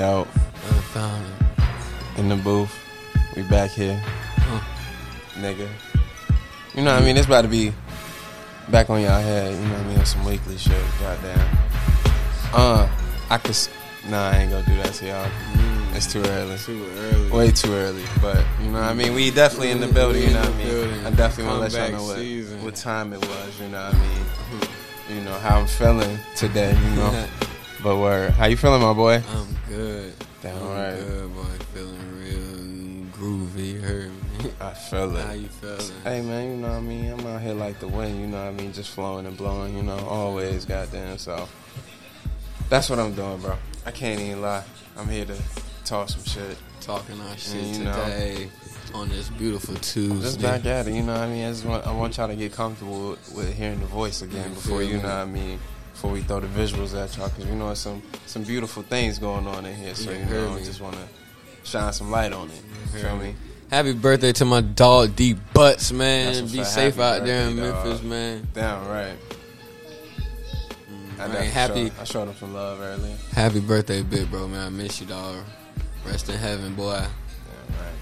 [0.00, 0.26] Yo,
[2.16, 2.74] in the booth.
[3.36, 4.02] We back here.
[5.34, 5.68] Nigga.
[6.74, 7.18] You know what I mean?
[7.18, 7.74] It's about to be
[8.70, 9.52] back on y'all head.
[9.52, 9.98] You know what I mean?
[9.98, 10.82] On some weekly shit.
[11.00, 11.58] Goddamn.
[12.54, 12.88] Uh,
[13.28, 13.54] I could.
[14.08, 15.26] Nah, I ain't gonna do that to y'all.
[15.52, 15.94] Mm.
[15.94, 16.56] It's too early.
[16.56, 17.30] Too early.
[17.30, 18.04] Way too early.
[18.22, 19.12] But, you know what I mean?
[19.12, 20.66] We definitely in the building, you know what I mean?
[20.66, 21.06] building.
[21.06, 23.94] I definitely want to let y'all know what, what time it was, you know what
[23.94, 24.24] I mean?
[24.24, 25.14] Mm-hmm.
[25.14, 27.28] You know, how I'm feeling today, you know?
[27.82, 28.30] but word.
[28.30, 29.22] How you feeling, my boy?
[29.28, 29.49] I'm
[29.80, 30.14] good.
[30.42, 30.96] Damn I'm right.
[30.96, 31.42] good, boy.
[31.72, 33.74] Feeling real groovy.
[33.74, 34.50] You heard me.
[34.60, 35.24] I feel it.
[35.24, 36.02] How you feeling?
[36.04, 37.12] Hey man, you know what I mean?
[37.12, 38.72] I'm out here like the wind, you know what I mean?
[38.72, 41.18] Just flowing and blowing, you know, always, goddamn.
[41.18, 41.48] So
[42.68, 43.56] that's what I'm doing, bro.
[43.86, 44.64] I can't even lie.
[44.96, 45.36] I'm here to
[45.84, 46.58] talk some shit.
[46.80, 47.92] Talking our shit know.
[47.92, 48.50] today
[48.94, 50.22] on this beautiful Tuesday.
[50.22, 51.44] Just back at it, you know what I mean?
[51.44, 54.48] I just want, I want y'all to get comfortable with, with hearing the voice again
[54.48, 55.58] You before, you know what I mean?
[56.00, 59.18] Before we throw the visuals at y'all, because you know it's some some beautiful things
[59.18, 59.94] going on in here.
[59.94, 60.64] So You you know, I me.
[60.64, 61.02] just want to
[61.62, 62.54] shine some light on it.
[62.94, 63.24] You Feel me?
[63.26, 63.34] me.
[63.70, 66.32] Happy birthday to my dog D Butts, man.
[66.46, 67.84] Be safe Happy out there in dog.
[67.84, 68.48] Memphis, man.
[68.54, 69.14] Damn right.
[70.88, 73.16] Mm, I Man, definitely happy Showed, I showed him some love earlier.
[73.32, 74.66] happy birthday, big bro, man.
[74.66, 75.36] I miss you, dog.
[76.06, 76.92] Rest in heaven, boy.
[76.94, 77.94] Damn right.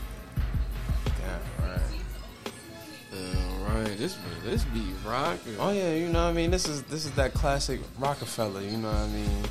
[3.74, 5.56] Right, this this be rocking.
[5.58, 6.50] Oh yeah, you know what I mean.
[6.50, 8.60] This is this is that classic Rockefeller.
[8.60, 9.42] You know what I mean.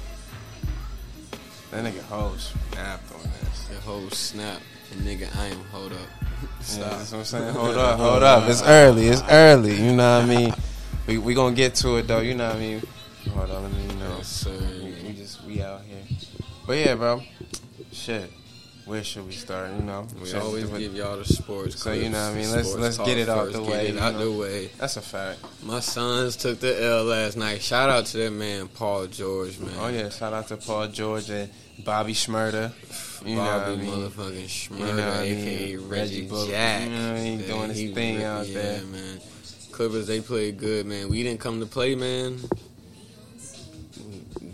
[1.72, 3.68] That nigga hoes snapped on this.
[3.68, 4.62] The whole snap,
[4.94, 6.00] and nigga, I am hold up.
[6.40, 6.92] Yeah, Stop.
[6.92, 7.54] that's what I'm saying.
[7.56, 8.48] Hold up, hold up.
[8.50, 9.08] It's early.
[9.08, 9.76] It's early.
[9.76, 10.54] You know what I mean.
[11.08, 12.20] We we gonna get to it though.
[12.20, 12.82] You know what I mean.
[13.34, 14.16] Hold on, let me know.
[14.18, 14.52] Yes, sir.
[14.84, 16.04] We, we just we out here.
[16.68, 17.24] But yeah, bro.
[17.92, 18.32] Shit.
[18.88, 19.70] Where should we start?
[19.74, 20.08] You know.
[20.22, 21.82] We Shit, always give y'all the sports.
[21.82, 22.52] So, you know what I mean?
[22.52, 24.32] Let's- let's get it out the get way, it out know?
[24.32, 24.70] the way.
[24.78, 25.40] That's a fact.
[25.64, 27.62] My sons took the L last night.
[27.62, 29.72] Shout out to that man, Paul George, man.
[29.80, 31.50] Oh yeah, shout out to Paul George and
[31.84, 32.72] Bobby Shmurda.
[33.26, 33.92] You know what I Bobby mean?
[33.92, 35.38] motherfucking Shmurda, You know what I mean?
[35.40, 36.84] aka Reggie Bullock, Jack.
[36.84, 37.42] you know what I mean?
[37.48, 38.82] Doing his thing out yeah, there.
[38.84, 39.20] man.
[39.74, 41.10] Clippers, they played good, man.
[41.10, 42.40] We didn't come to play, man.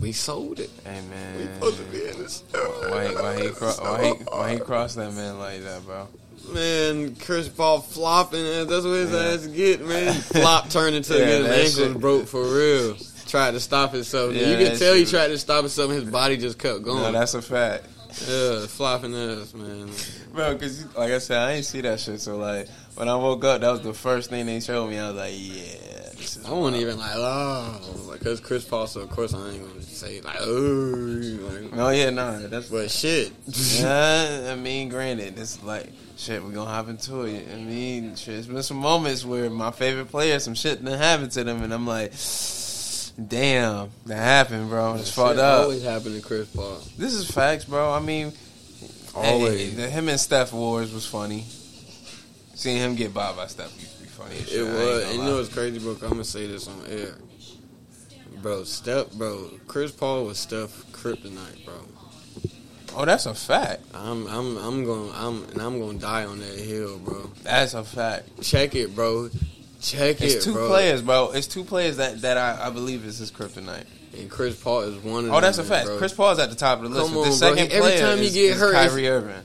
[0.04, 0.70] We sold it.
[0.84, 2.44] Hey man, We supposed to be in this.
[2.52, 6.06] why, he- why he cro- why he why he crossed that man like that, bro?
[6.52, 9.18] Man, Chris Paul flopping, that's what his Yeah.
[9.32, 10.12] ass get, man.
[10.12, 12.96] Flop turned into Yeah, his ankles shit- broke for real.
[13.26, 14.34] Tried to stop himself.
[14.34, 17.02] Yeah, you can tell he tried to stop himself, and his body just kept going.
[17.02, 17.86] No, that's a fact,
[18.28, 19.88] yeah, flopping ass, man.
[20.34, 20.56] bro.
[20.58, 22.20] Cause like I said, I ain't see that shit.
[22.20, 24.98] So like when I woke up, that was the first thing they showed me.
[24.98, 26.44] I was like, yeah, this is.
[26.46, 29.82] I won't even like, oh, like, cause Chris Paul, so of course I ain't gonna
[29.82, 33.32] say like, oh, like, No, yeah, no, that's but shit.
[33.46, 36.42] Yeah, I mean, granted, it's like shit.
[36.42, 37.46] We're gonna hop into it.
[37.52, 38.36] I mean, shit.
[38.36, 41.72] It's been some moments where my favorite player, some shit done happened to them, and
[41.72, 42.12] I'm like,
[43.28, 44.94] damn, that happened, bro.
[44.94, 45.62] It's fucked up.
[45.64, 46.80] Always happen to Chris Paul.
[46.98, 47.92] This is facts, bro.
[47.92, 48.32] I mean,
[49.14, 49.70] Always.
[49.70, 51.44] hey, the him and Steph wars was funny.
[52.54, 54.36] Seeing him get by by Steph used to be funny.
[54.36, 54.60] as shit.
[54.60, 55.92] It was, and you know what's crazy, bro?
[56.02, 57.14] I'm gonna say this on air,
[58.42, 58.64] bro.
[58.64, 59.50] Steph, bro.
[59.66, 61.74] Chris Paul was Steph kryptonite, bro.
[62.96, 63.82] Oh, that's a fact.
[63.92, 67.28] I'm, I'm, I'm going, I'm, and I'm gonna die on that hill, bro.
[67.42, 68.40] That's a fact.
[68.42, 69.30] Check it, bro.
[69.80, 70.68] Check it, It's two bro.
[70.68, 71.30] players, bro.
[71.32, 73.84] It's two players that that I, I believe is his kryptonite.
[74.16, 75.34] and Chris Paul is one of them.
[75.34, 75.86] Oh, that's a fact.
[75.86, 75.98] bro.
[75.98, 77.06] Chris is at the top of the list.
[77.12, 77.48] Come but the on, bro.
[77.56, 79.42] second Every player time he is, get is hurt, it's- Kyrie Irving.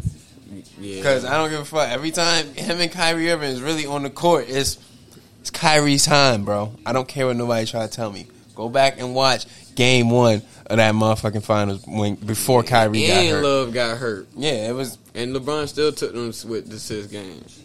[0.80, 0.98] Yeah.
[0.98, 1.90] Because I don't give a fuck.
[1.90, 4.78] Every time him and Kyrie Irving is really on the court, it's
[5.42, 6.74] it's Kyrie's time, bro.
[6.86, 8.28] I don't care what nobody try to tell me.
[8.56, 9.46] Go back and watch
[9.76, 13.44] Game One of that motherfucking finals when before Kyrie got hurt.
[13.44, 17.64] Love got hurt, Yeah, it was and LeBron still took them with the six games.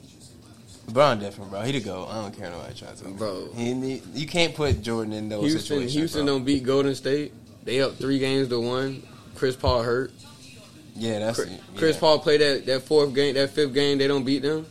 [0.87, 1.63] LeBron different, bro.
[1.63, 2.07] He to go.
[2.07, 3.17] I don't care what nobody try to tell me.
[3.17, 3.49] Bro.
[3.57, 5.95] He, he- you can't put Jordan in those Houston, situations.
[5.95, 6.35] Houston bro.
[6.35, 7.33] don't beat Golden State.
[7.65, 9.03] They up three games to one.
[9.35, 10.13] Chris Paul hurt.
[10.95, 11.59] Yeah, that's Chris, yeah.
[11.77, 13.99] Chris Paul played that, that fourth game, that fifth game.
[13.99, 14.67] They don't beat them.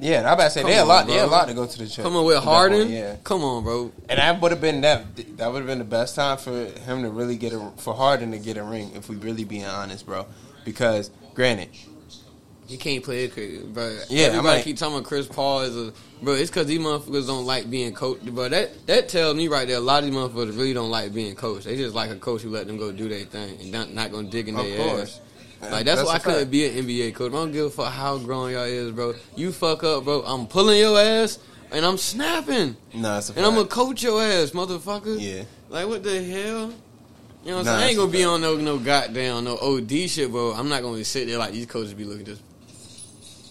[0.00, 1.06] Yeah, I about to say Come they a lot.
[1.06, 2.04] They a lot to go to the chip.
[2.04, 2.82] Come on with Harden.
[2.82, 3.16] point, Yeah.
[3.24, 3.92] Come on, bro.
[4.08, 5.04] And that would have been that.
[5.36, 8.30] That would have been the best time for him to really get a for Harden
[8.32, 8.92] to get a ring.
[8.94, 10.26] If we really being honest, bro.
[10.64, 11.68] Because granted,
[12.66, 13.98] He can't play it, bro.
[14.08, 15.92] Yeah, everybody like- keep talking about Chris Paul is a
[16.22, 16.34] bro.
[16.34, 18.48] It's because these motherfuckers don't like being coached, bro.
[18.48, 19.76] That that tells me right there.
[19.76, 21.66] A lot of these motherfuckers really don't like being coached.
[21.66, 24.10] They just like a coach who let them go do their thing and not not
[24.10, 25.02] gonna dig in their course.
[25.02, 25.20] ass.
[25.70, 26.50] Like that's, why I couldn't fact.
[26.50, 27.32] be an NBA coach.
[27.32, 29.14] I don't give a fuck how grown y'all is, bro.
[29.36, 30.22] You fuck up, bro.
[30.22, 31.38] I'm pulling your ass
[31.72, 35.16] and I'm snapping No, it's a and I'm gonna coach your ass, motherfucker.
[35.20, 35.44] Yeah.
[35.68, 36.72] Like what the hell?
[37.44, 37.82] You know what I'm Nah, saying?
[37.82, 38.28] I ain't gonna be fact.
[38.28, 40.52] on no no goddamn no OD shit, bro.
[40.52, 42.42] I'm not gonna sit there like these coaches be looking just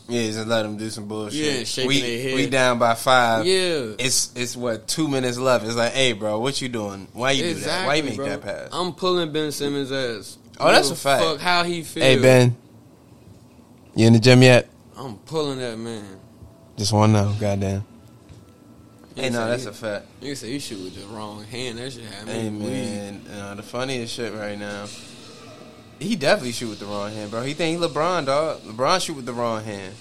[0.08, 1.34] Yeah, just let them do some bullshit.
[1.60, 2.36] Yeah, shaking we, their head.
[2.36, 3.46] We down by five.
[3.46, 3.94] Yeah.
[4.00, 5.66] It's it's what two minutes left.
[5.66, 7.08] It's like, hey, bro, what you doing?
[7.14, 7.86] Why you do that?
[7.88, 8.26] Why you make bro.
[8.30, 8.70] that pass?
[8.72, 10.38] I'm pulling Ben Simmons' ass.
[10.60, 11.24] Oh, that's a fact.
[11.24, 12.04] Fuck how he feel.
[12.04, 12.56] Hey Ben,
[13.96, 14.70] you in the gym yet?
[14.96, 16.20] I'm pulling that man.
[16.78, 17.36] Just want to know.
[17.40, 17.84] Goddamn.
[19.16, 20.06] Hey, no, that's he- a fact.
[20.22, 21.78] Nigga say he shoot with the wrong hand.
[21.78, 22.62] That shit had me Hey bleed.
[22.72, 24.86] man, uh, the funniest shit right now.
[26.00, 27.44] He definitely shoot with the wrong hand, bro.
[27.44, 28.62] He think he LeBron, dog.
[28.64, 29.94] LeBron shoot with the wrong hand.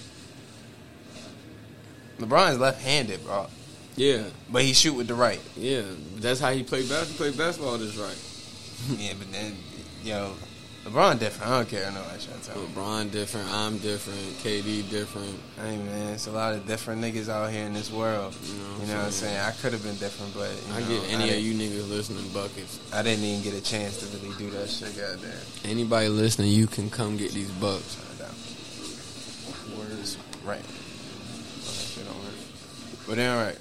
[2.19, 3.47] LeBron is left-handed, bro,
[3.95, 5.39] Yeah, but he shoot with the right.
[5.55, 5.81] yeah.
[6.15, 7.27] That's how he play basketball.
[7.31, 8.99] Play basketball this right.
[8.99, 9.55] yeah, but then,
[10.03, 10.33] yo,
[10.85, 11.49] LeBron different.
[11.49, 11.87] I don't care.
[11.87, 12.55] I know I should tell.
[12.57, 13.49] LeBron different.
[13.53, 14.19] I'm different.
[14.43, 15.39] KD different.
[15.55, 18.35] Hey man, it's a lot of different niggas out here in this world.
[18.43, 19.39] You know, You know what I'm saying?
[19.39, 21.89] I could have been different, but you I know, get any I of you niggas
[21.89, 22.81] listening buckets.
[22.93, 24.93] I didn't even get a chance to really do that shit.
[24.97, 25.31] Goddamn.
[25.63, 27.95] Anybody listening, you can come get these bucks.
[27.95, 29.79] Turn it down.
[29.79, 30.61] Words right.
[30.61, 32.33] That shit don't work.
[33.07, 33.57] But then, all right.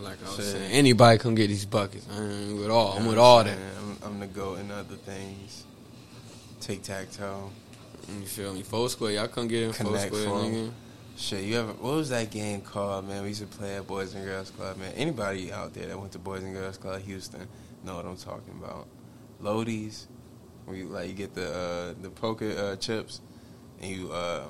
[0.00, 0.44] Like I was Shit.
[0.44, 2.06] saying, anybody come get these buckets.
[2.12, 2.96] I ain't with all.
[2.96, 3.58] I'm with all what that.
[4.06, 5.64] I'm, the goat in other things.
[6.60, 7.50] Tic tac toe.
[8.08, 8.62] You feel me?
[8.62, 9.12] Four square.
[9.12, 10.70] Y'all come get in four Connect square, nigga.
[11.16, 11.72] Shit, you ever?
[11.72, 13.22] What was that game called, man?
[13.22, 14.92] We used to play at Boys and Girls Club, man.
[14.96, 17.48] Anybody out there that went to Boys and Girls Club Houston
[17.86, 18.88] know what I'm talking about.
[19.40, 20.06] Lodies,
[20.64, 23.20] where you like you get the uh, the poker uh, chips,
[23.80, 24.44] and you uh,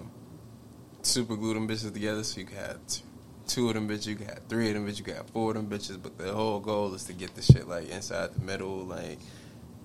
[1.02, 2.79] super glue them bitches together so you can have
[3.47, 5.50] two of them bitches, you can have three of them bitches, you can have four
[5.50, 6.02] of them bitches.
[6.02, 9.19] But the whole goal is to get the shit like inside the middle, like.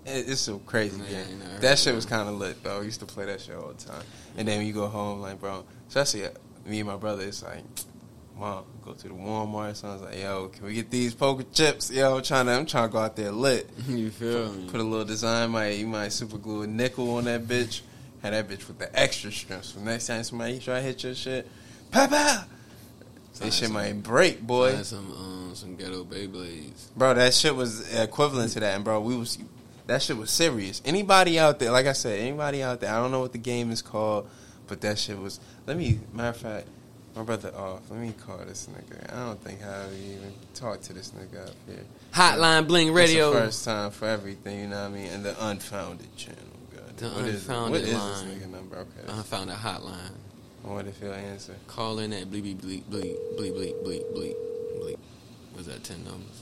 [0.05, 1.39] It- It's a crazy game.
[1.41, 2.79] Heard That shit was kind of lit though.
[2.79, 4.03] I used to play that shit all the time.
[4.37, 6.29] And then when you go home, like bro, especially uh,
[6.65, 7.63] me and my brother, it's like,
[8.37, 9.75] mom, go to the Walmart.
[9.75, 11.91] So I was like, yo, can we get these poker chips?
[11.91, 13.69] Yo, I'm trying to, I'm trying to go out there lit.
[13.87, 14.69] you feel me?
[14.69, 17.81] Put a little design, might you might super glue a nickel on that bitch.
[18.23, 19.65] Had that bitch with the extra strength.
[19.65, 21.47] So next time somebody try to hit your shit,
[21.91, 22.05] pow.
[22.07, 22.45] That
[23.53, 24.75] shit Find might break, boy.
[24.83, 26.89] Some um, some ghetto Beyblades.
[26.95, 29.39] Bro, that shit was equivalent to that, and bro, we was
[29.87, 30.81] that shit was serious.
[30.85, 33.71] Anybody out there, like I said, anybody out there, I don't know what the game
[33.71, 34.29] is called,
[34.67, 35.39] but that shit was.
[35.67, 36.67] Let me, matter of fact,
[37.15, 37.81] my brother off.
[37.89, 39.13] Let me call this nigga.
[39.13, 41.83] I don't think how we even talk to this nigga up here.
[42.13, 43.33] Hotline Bling Radio.
[43.33, 45.07] the first time for everything, you know what I mean?
[45.07, 46.37] And the unfounded channel.
[46.75, 46.97] God.
[46.97, 48.27] The What is unfounded What is line.
[48.29, 48.75] this nigga number?
[48.77, 49.11] Okay.
[49.11, 50.11] I found a hotline.
[50.63, 51.55] What if he'll answer?
[51.67, 54.35] Call in at bleep bleep bleep bleep bleep bleep bleep bleep
[54.79, 54.97] bleep.
[55.57, 56.40] Was that ten numbers?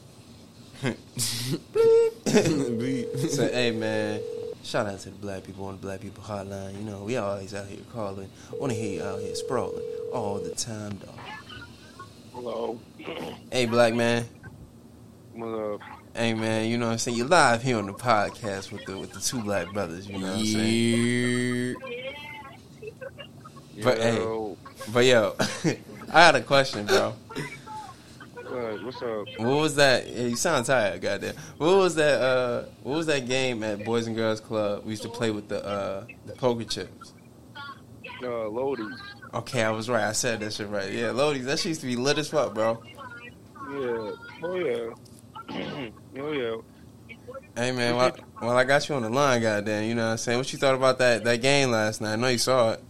[1.71, 3.29] Bleep.
[3.29, 4.21] Say, hey man,
[4.63, 6.77] shout out to the black people on the black people hotline.
[6.77, 8.29] You know, we always out here calling.
[8.51, 9.83] I Want to hear you out here sprawling
[10.13, 11.19] all the time, dog.
[12.33, 12.79] Hello.
[13.51, 14.25] Hey, black man.
[15.33, 15.81] What up?
[16.13, 17.17] Hey man, you know what I'm saying?
[17.17, 20.07] You're live here on the podcast with the with the two black brothers.
[20.07, 21.75] You know what I'm saying?
[23.75, 23.83] Yeah.
[23.83, 24.55] But, hey.
[24.91, 25.35] But yo,
[26.13, 27.13] I had a question, bro.
[28.49, 28.83] What?
[28.83, 29.27] What's up?
[29.37, 30.07] What was that?
[30.07, 31.35] Yeah, you sound tired, goddamn.
[31.57, 32.21] What was that?
[32.21, 34.83] Uh, what was that game at Boys and Girls Club?
[34.83, 37.13] We used to play with the uh, the poker chips.
[38.21, 38.83] Uh, Lodi.
[39.33, 40.03] Okay, I was right.
[40.03, 40.91] I said that shit right.
[40.91, 41.45] Yeah, Lodies.
[41.45, 42.81] That shit used to be lit as fuck, bro.
[43.71, 44.11] Yeah.
[44.43, 44.89] Oh yeah.
[46.19, 46.55] oh yeah.
[47.55, 49.83] Hey man, well, well, I got you on the line, goddamn.
[49.83, 50.37] You know what I'm saying?
[50.37, 52.13] What you thought about that that game last night?
[52.13, 52.83] I know you saw it.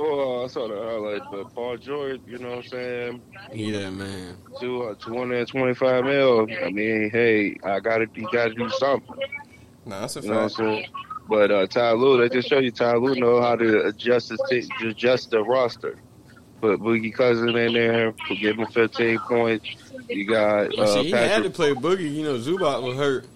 [0.00, 3.22] Oh, I saw the highlight, but Paul George, you know what I'm saying?
[3.52, 4.36] Yeah, man.
[4.60, 6.46] Two, uh, 225 mil.
[6.64, 9.16] I mean, hey, I gotta, you gotta do something.
[9.84, 10.56] No, that's a You know what I'm fact.
[10.58, 10.86] saying?
[11.28, 14.38] But uh, Ty Lue, they just show you Ty Lue know how to adjust the
[14.48, 15.98] t- adjust the roster.
[16.60, 19.66] Put Boogie Cousin in there, give him 15 points.
[20.08, 22.12] You got Well, uh, shit, he had to play Boogie.
[22.14, 23.26] You know, Zubac was hurt.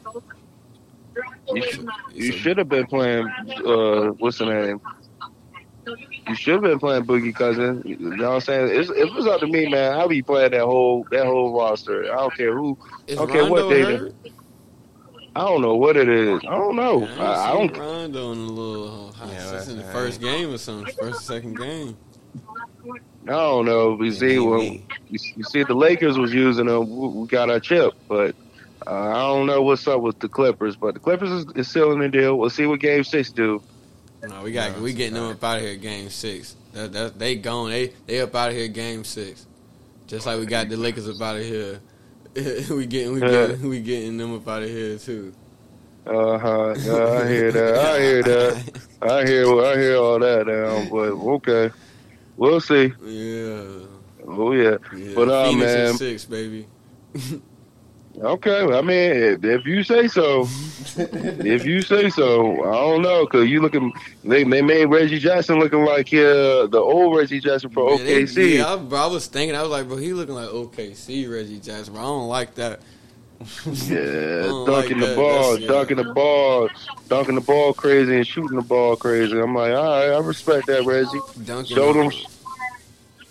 [1.52, 1.78] You, sh-
[2.14, 3.26] you should have been playing.
[3.64, 4.80] Uh, what's the name?
[5.86, 7.82] You should have been playing Boogie Cousin.
[7.84, 8.80] You know what I'm saying?
[8.80, 11.56] It's, if it was up to me, man, I'd be playing that whole that whole
[11.58, 12.04] roster.
[12.12, 12.78] I don't care who.
[13.06, 14.14] Is Okay, Rondo what they hurt?
[15.34, 16.40] I don't know what it is.
[16.46, 17.06] I don't know.
[17.06, 17.70] I, I, I don't.
[17.70, 19.92] seen Rondo in a little uh, hot Yeah, since in the right.
[19.92, 21.96] first game or something, first or second game.
[23.24, 23.92] I don't know.
[23.92, 24.60] We see Me, when
[25.08, 26.88] you, you see the Lakers was using them.
[26.88, 28.34] We, we got our chip, but
[28.86, 30.76] uh, I don't know what's up with the Clippers.
[30.76, 32.36] But the Clippers is, is still in the deal.
[32.36, 33.62] We'll see what Game Six do.
[34.22, 36.54] No, we got No, we getting them up out of here game six.
[36.72, 37.70] That, that they gone.
[37.70, 39.46] They they up out of here game six.
[40.06, 41.80] Just like we got the Lakers up out of here.
[42.70, 45.32] we getting we getting we getting them up out of here too.
[46.06, 46.70] Uh huh.
[46.70, 47.78] I hear that.
[47.78, 48.82] I hear that.
[49.02, 49.62] I hear.
[49.62, 50.88] I hear all that now.
[50.90, 51.70] But okay,
[52.36, 52.92] we'll see.
[53.04, 53.86] Yeah.
[54.26, 54.76] Oh yeah.
[54.96, 55.12] yeah.
[55.14, 56.66] But, uh, Phoenix man- six, baby.
[58.20, 58.62] Okay.
[58.64, 60.42] I mean, if, you say so,
[60.96, 63.92] if you say so, I don't know because you looking.
[64.22, 68.22] They they made Reggie Jackson looking like uh, the old Reggie Jackson for Yeah, they-
[68.24, 68.54] OKC.
[68.58, 71.58] yeah, I, bro, I was thinking, I was like, bro, he looking like OKC Reggie
[71.58, 71.94] Jackson.
[71.94, 72.80] Bro, I don't like that.
[73.66, 76.02] Yeah, dunking like the ball, That's, dunking yeah.
[76.04, 76.68] the ball,
[77.08, 79.36] dunking the ball crazy and shooting the ball crazy.
[79.40, 81.18] I'm like, all right, I respect that, Reggie.
[81.44, 82.10] Dunking show them,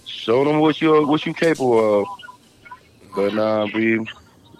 [0.06, 2.08] show them what you what you capable of.
[3.16, 4.00] But nah, be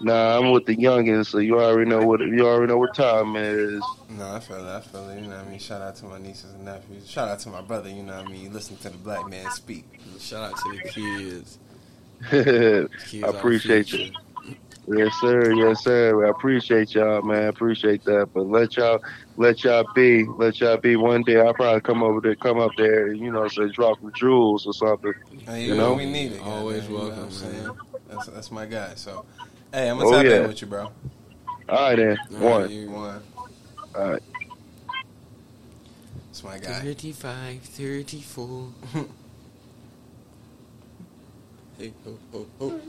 [0.02, 3.36] nah, I'm with the youngins, so you already know what you already know what time
[3.36, 3.82] it is.
[4.08, 4.70] No, I feel it.
[4.70, 5.20] I feel it.
[5.20, 5.58] You know what I mean?
[5.58, 7.08] Shout out to my nieces and nephews.
[7.08, 7.88] Shout out to my brother.
[7.88, 8.52] You know what I mean?
[8.52, 9.84] Listen to the black man speak.
[10.18, 11.58] Shout out to the kids.
[12.30, 14.12] kids I appreciate you.
[14.88, 15.52] Yes, sir.
[15.52, 16.26] Yes, sir.
[16.26, 17.44] I appreciate y'all, man.
[17.44, 18.30] I appreciate that.
[18.34, 19.00] But let y'all,
[19.36, 20.96] let y'all be, let y'all be.
[20.96, 24.12] One day I'll probably come over there, come up there, you know, say drop some
[24.14, 25.14] jewels or something.
[25.46, 26.40] Hey, you, you know, we need it.
[26.42, 27.80] Always man, welcome, you know man.
[28.08, 28.94] That's, that's my guy.
[28.96, 29.24] So,
[29.72, 30.36] hey, I'm gonna oh, tap yeah.
[30.42, 30.90] in with you, bro.
[31.68, 32.18] All right, then.
[32.34, 32.62] All one.
[32.62, 33.22] Right, one.
[33.94, 34.22] All right.
[36.26, 36.80] That's my guy.
[36.80, 38.68] 35, 34.
[41.78, 42.80] hey, oh, oh, oh.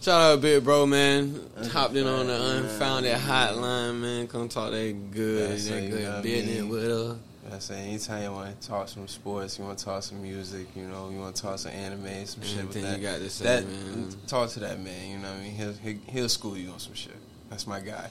[0.00, 1.38] Shout out Big Bro, man.
[1.72, 4.26] Hopped in on the unfounded hotline, man.
[4.28, 7.18] Come talk that good, That's that good business with her.
[7.52, 10.66] I say anytime you want to talk some sports, you want to talk some music,
[10.74, 12.98] you know, you want to talk some anime, some shit with that.
[12.98, 14.14] you got to say, that, man.
[14.26, 15.52] Talk to that man, you know what I mean?
[15.52, 17.16] He'll, he'll, he'll school you on some shit.
[17.48, 18.10] That's my guy.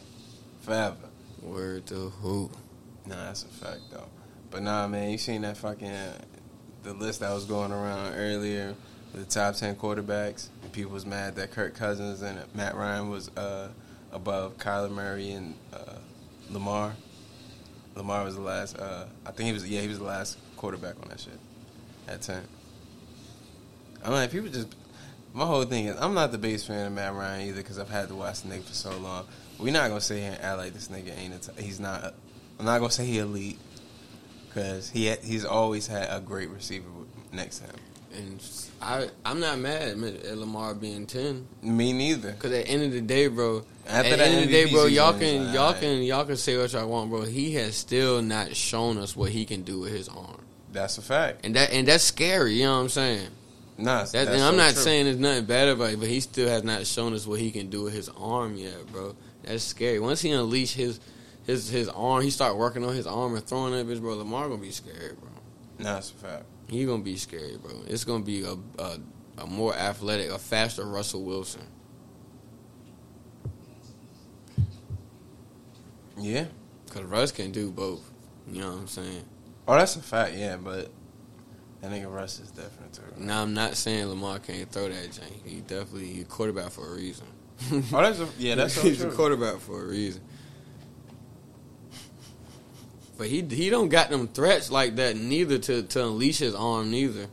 [0.62, 0.96] Forever.
[1.42, 2.50] Word to who?
[3.06, 4.08] Nah, that's a fact, though.
[4.52, 5.92] But nah, man, you seen that fucking,
[6.84, 8.76] the list that was going around earlier
[9.14, 10.50] the top ten quarterbacks.
[10.64, 13.70] And people was mad that Kirk Cousins and Matt Ryan was uh,
[14.12, 15.98] above Kyler Murray and uh,
[16.50, 16.94] Lamar.
[17.96, 18.78] Lamar was the last.
[18.78, 19.68] Uh, I think he was.
[19.68, 21.40] Yeah, he was the last quarterback on that shit
[22.08, 22.44] at ten.
[24.04, 24.76] I'm like, people just.
[25.32, 27.90] My whole thing is, I'm not the biggest fan of Matt Ryan either because I've
[27.90, 29.28] had to watch the nigga for so long.
[29.60, 31.42] We're not gonna sit here and act like this nigga ain't.
[31.42, 32.16] T- he's not.
[32.58, 33.60] I'm not gonna say he elite
[34.48, 36.88] because he he's always had a great receiver
[37.32, 37.76] next to him.
[38.16, 38.44] And
[38.82, 41.48] I I'm not mad at Lamar being ten.
[41.62, 42.34] Me neither.
[42.34, 43.64] Cause at the end of the day, bro.
[43.88, 46.38] After at the end of the day, bro, y'all can like, y'all can y'all can
[46.38, 47.22] say what y'all want, bro.
[47.22, 50.42] He has still not shown us what he can do with his arm.
[50.72, 51.46] That's a fact.
[51.46, 52.54] And that and that's scary.
[52.54, 53.28] You know what I'm saying?
[53.78, 54.82] Nah, that's, that's and I'm so not true.
[54.82, 57.50] saying there's nothing bad about it, but he still has not shown us what he
[57.52, 59.16] can do with his arm yet, bro.
[59.44, 60.00] That's scary.
[60.00, 61.00] Once he unleash his
[61.46, 64.16] his his arm, he start working on his arm and throwing that bitch, bro.
[64.16, 65.30] Lamar gonna be scared, bro.
[65.80, 66.44] Nah, that's a fact.
[66.70, 67.72] He gonna be scary, bro.
[67.88, 69.00] It's gonna be a, a,
[69.40, 71.64] a more athletic, a faster Russell Wilson.
[76.18, 76.46] Yeah,
[76.92, 78.02] cause Russ can do both.
[78.52, 79.24] You know what I'm saying?
[79.68, 80.36] Oh, that's a fact.
[80.36, 80.92] Yeah, but
[81.82, 83.02] that nigga Russ is different too.
[83.18, 85.12] Now I'm not saying Lamar can't throw that.
[85.12, 85.42] Jane.
[85.46, 87.26] He definitely he quarterback for a reason.
[87.72, 90.22] oh, that's a, yeah, that's he's a quarterback for a reason.
[93.20, 96.90] But he he don't got them threats like that neither to, to unleash his arm
[96.90, 97.28] neither.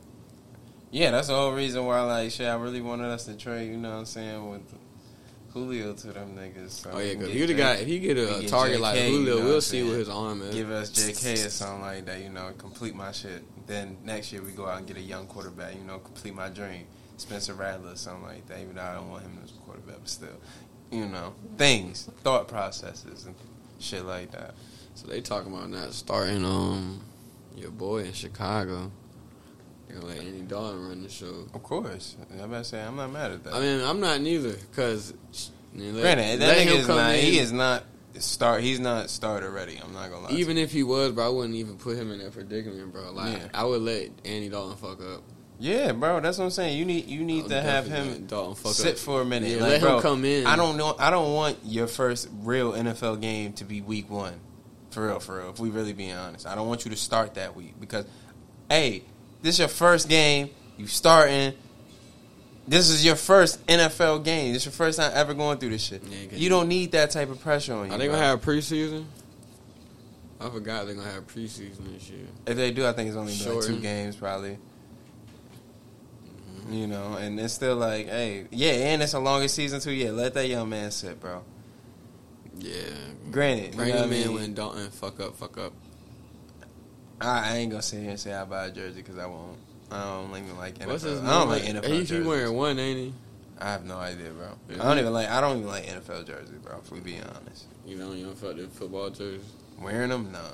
[0.90, 3.76] Yeah, that's the whole reason why like shit I really wanted us to trade, you
[3.76, 4.62] know what I'm saying, with
[5.52, 6.70] Julio to them niggas.
[6.70, 9.36] So oh yeah, cause he the guy if he get a target JK, like Julio,
[9.36, 10.56] you know we'll see what his arm is.
[10.56, 13.44] Give us JK or something like that, you know, complete my shit.
[13.68, 16.48] Then next year we go out and get a young quarterback, you know, complete my
[16.48, 16.84] dream.
[17.16, 19.98] Spencer Rattler or something like that, even though I don't want him as a quarterback,
[20.00, 20.40] but still.
[20.90, 21.32] You know.
[21.56, 23.36] Things, thought processes and
[23.78, 24.54] shit like that.
[24.96, 27.02] So they talking about not starting um
[27.54, 28.90] your boy in Chicago.
[29.86, 31.46] They're gonna let Andy Dalton run the show.
[31.52, 33.54] Of course, I'm about to say I'm not mad at that.
[33.54, 35.12] I mean, I'm not neither because.
[35.76, 37.14] Granted, that nigga is not.
[37.14, 37.20] In.
[37.20, 37.84] He is not
[38.14, 38.62] start.
[38.62, 39.78] He's not starter ready.
[39.84, 40.32] I'm not gonna lie.
[40.32, 43.12] Even if he was, bro, I wouldn't even put him in that predicament, bro.
[43.12, 43.48] Like yeah.
[43.52, 45.22] I would let Andy Dalton fuck up.
[45.58, 46.78] Yeah, bro, that's what I'm saying.
[46.78, 48.28] You need you need to have him
[48.64, 48.98] sit up.
[48.98, 49.50] for a minute.
[49.50, 50.46] Yeah, like, let bro, him come in.
[50.46, 50.96] I don't know.
[50.98, 54.40] I don't want your first real NFL game to be Week One.
[54.96, 55.50] For real, for real.
[55.50, 58.06] If we really being honest, I don't want you to start that week because,
[58.70, 59.02] hey,
[59.42, 60.48] this is your first game.
[60.78, 61.52] You starting.
[62.66, 64.54] This is your first NFL game.
[64.54, 66.02] This is your first time ever going through this shit.
[66.02, 67.92] Yeah, you don't need that type of pressure on you.
[67.92, 69.04] Are they gonna have a preseason?
[70.40, 72.28] I forgot they're gonna have preseason this year.
[72.46, 74.56] If they do, I think it's only like two games probably.
[76.54, 76.72] Mm-hmm.
[76.72, 79.92] You know, and it's still like, hey, yeah, and it's a longer season too.
[79.92, 81.42] Yeah, let that young man sit, bro.
[82.66, 83.30] Yeah.
[83.30, 85.72] Granted, bring him in when Dalton fuck up, fuck up.
[87.20, 89.58] I, I ain't gonna sit here and say I buy a jersey because I won't.
[89.90, 90.86] I don't even like NFL.
[90.88, 91.86] What's his I don't like NFL.
[91.86, 92.26] He's jerseys.
[92.26, 93.14] wearing one, ain't he?
[93.58, 94.48] I have no idea, bro.
[94.80, 95.28] I don't even like.
[95.28, 96.78] I don't even like NFL jerseys, bro.
[96.78, 97.66] If we be honest.
[97.86, 99.44] You don't even fuck the football jerseys.
[99.80, 100.44] Wearing them, no.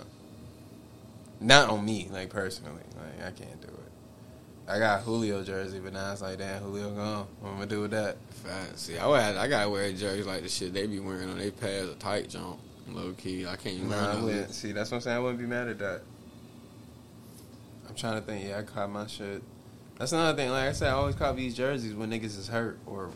[1.41, 2.83] Not on me, like personally.
[2.97, 3.82] Like I can't do it.
[4.73, 7.27] I got Julio jersey, but now it's like, damn, Julio gone.
[7.41, 8.17] What am I gonna do with that?
[8.75, 11.37] See, I would I gotta wear a jersey like the shit they be wearing on
[11.37, 13.47] their pads, a tight jump, low key.
[13.47, 13.91] I can't even.
[13.91, 14.55] Nah, I wouldn't.
[14.55, 15.17] See, that's what I'm saying.
[15.19, 16.01] I wouldn't be mad at that.
[17.87, 18.49] I'm trying to think.
[18.49, 19.43] Yeah, I caught my shit.
[19.99, 20.51] That's another thing.
[20.51, 23.11] Like I said, I always cop these jerseys when niggas is hurt or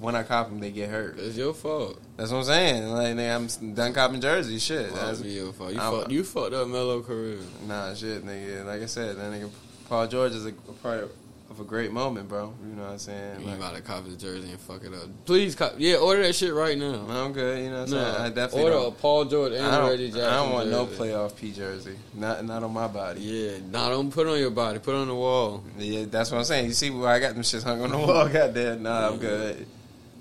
[0.00, 1.18] when I cop them, they get hurt.
[1.18, 2.00] It's your fault.
[2.16, 2.88] That's what I'm saying.
[2.88, 4.62] Like, nigga, I'm done copping jerseys.
[4.62, 4.90] Shit.
[4.90, 5.72] Well, That's be your fault.
[5.72, 7.38] You, fucked, you fucked up Melo career.
[7.66, 8.64] Nah, shit, nigga.
[8.64, 9.50] Like I said, that nigga
[9.88, 11.10] Paul George is a, a part of,
[11.50, 12.52] of a great moment, bro.
[12.68, 13.40] You know what I'm saying?
[13.40, 15.08] You Like, about to copy the jersey and fuck it up.
[15.26, 17.06] Please, cop- yeah, order that shit right now.
[17.08, 17.62] I'm good.
[17.64, 18.16] You know what I'm No, saying?
[18.22, 18.88] I definitely order don't.
[18.88, 20.24] a Paul George and I Reggie Jackson.
[20.24, 21.96] I don't want no playoff P jersey.
[22.14, 23.20] Not not on my body.
[23.20, 24.78] Yeah, nah, don't put on your body.
[24.78, 25.62] Put it on the wall.
[25.78, 26.66] Yeah, that's what I'm saying.
[26.66, 28.28] You see where I got them shits hung on the wall?
[28.28, 29.66] Goddamn, nah, I'm good.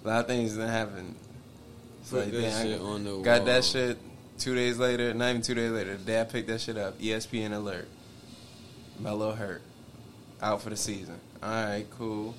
[0.03, 1.15] A lot of things didn't happen.
[2.01, 3.21] It's Put like, that damn, shit on the wall.
[3.23, 3.97] got that shit
[4.37, 5.13] two days later.
[5.13, 5.95] Not even two days later.
[5.95, 7.87] The day I picked that shit up, ESPN alert.
[8.99, 9.61] Melo hurt,
[10.41, 11.19] out for the season.
[11.41, 12.35] All right, cool.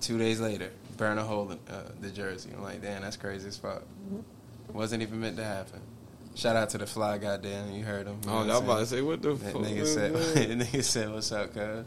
[0.00, 2.50] Two days later, burn a hole in uh, the jersey.
[2.56, 3.82] I'm like, damn, that's crazy as fuck.
[4.72, 5.80] Wasn't even meant to happen.
[6.34, 7.72] Shout out to the fly, goddamn.
[7.72, 8.18] You heard him.
[8.24, 9.62] You Oh, what I was I'm about to say, what the That fuck?
[9.62, 10.48] nigga said, that?
[10.58, 11.84] nigga said, what's up, cuz?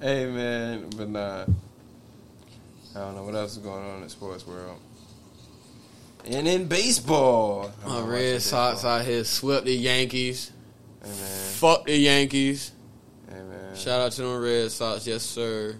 [0.00, 1.44] Hey, man, but nah.
[2.96, 4.78] I don't know what else is going on in the sports world.
[6.26, 7.70] And in baseball.
[7.86, 10.50] My Red Sox out here swept the Yankees.
[11.04, 11.52] Man.
[11.54, 12.72] Fuck the Yankees.
[13.30, 13.74] Man.
[13.74, 15.76] Shout out to them Red Sox, yes sir.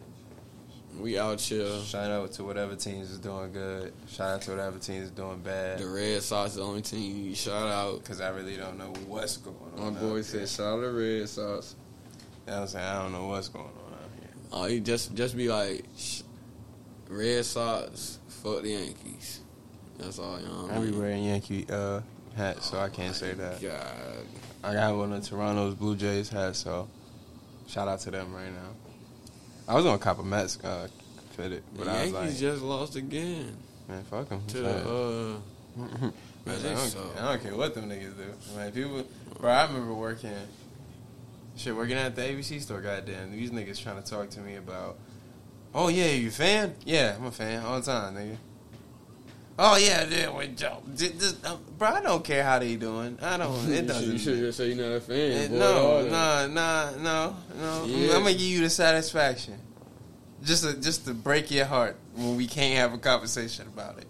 [0.99, 1.67] We out here.
[1.83, 3.93] Shout out to whatever teams is doing good.
[4.09, 5.79] Shout out to whatever teams is doing bad.
[5.81, 7.99] The Red Sox is the only team you shout out.
[8.01, 9.95] Because I really don't know what's going on.
[9.95, 11.75] My boy said, shout out to the Red Sox.
[12.47, 12.85] Know what I'm saying?
[12.87, 14.31] I don't know what's going on out here.
[14.53, 16.23] Oh, you just just be like, sh-
[17.09, 19.41] Red Sox, fuck the Yankees.
[19.99, 20.99] That's all, you know I I be mean?
[21.01, 22.01] wearing Yankee uh,
[22.37, 23.61] hats, so I can't say that.
[23.63, 24.27] God.
[24.65, 26.89] I got one of Toronto's Blue Jays hat, so
[27.69, 28.71] shout out to them right now.
[29.69, 30.89] I was gonna cop a Mets uh,
[31.33, 33.57] fitted, but the I was Yankees like, just lost again
[33.89, 34.43] man, fuck them.
[34.49, 35.37] to the, uh,
[35.83, 36.13] I,
[36.47, 36.97] Man, they don't.
[37.19, 38.55] I don't care what them niggas do.
[38.55, 39.05] Like people,
[39.41, 39.51] bro.
[39.51, 40.31] I remember working,
[41.57, 42.83] shit, working at the ABC store.
[42.83, 44.99] Goddamn, these niggas trying to talk to me about.
[45.75, 46.75] Oh yeah, you a fan?
[46.85, 48.37] Yeah, I'm a fan all the time, nigga.
[49.59, 50.83] Oh yeah, dude, we Joe.
[50.97, 53.19] Just, just, um, bro, I don't care how they doing.
[53.23, 53.73] I don't.
[53.73, 54.13] It doesn't.
[54.13, 55.17] you should just say you're not a fan.
[55.17, 56.11] Eh, boy, no, all that.
[56.11, 57.85] nah, nah, no, no.
[57.87, 58.17] Yeah.
[58.17, 59.59] I'm gonna give you the satisfaction,
[60.43, 64.07] just to just to break your heart when we can't have a conversation about it.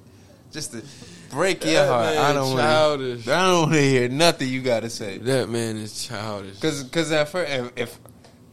[0.50, 0.82] Just to
[1.30, 2.16] break your heart.
[2.16, 2.60] I don't want.
[2.60, 3.28] childish.
[3.28, 5.18] I don't want to hear nothing you got to say.
[5.18, 6.60] That man is childish.
[6.60, 7.98] Cause, cause at first, if, if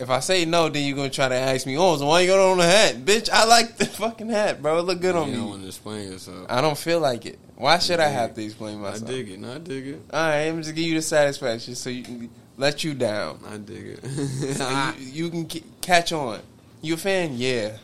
[0.02, 2.28] if I say no, then you're gonna try to ask me, oh, so why you
[2.28, 3.30] got on the hat, bitch?
[3.30, 4.80] I like the fucking hat, bro.
[4.80, 5.34] It look good on me.
[5.34, 6.48] you don't want to explain yourself.
[6.50, 7.40] I don't feel like it.
[7.56, 9.10] Why should I have to explain myself?
[9.10, 9.40] I dig it.
[9.40, 10.02] No, I dig it.
[10.12, 13.40] All right, I'm just give you the satisfaction, so you can let you down.
[13.48, 14.00] I dig it.
[14.60, 16.40] And you, you can c- catch on.
[16.82, 17.34] You a fan?
[17.36, 17.78] Yeah.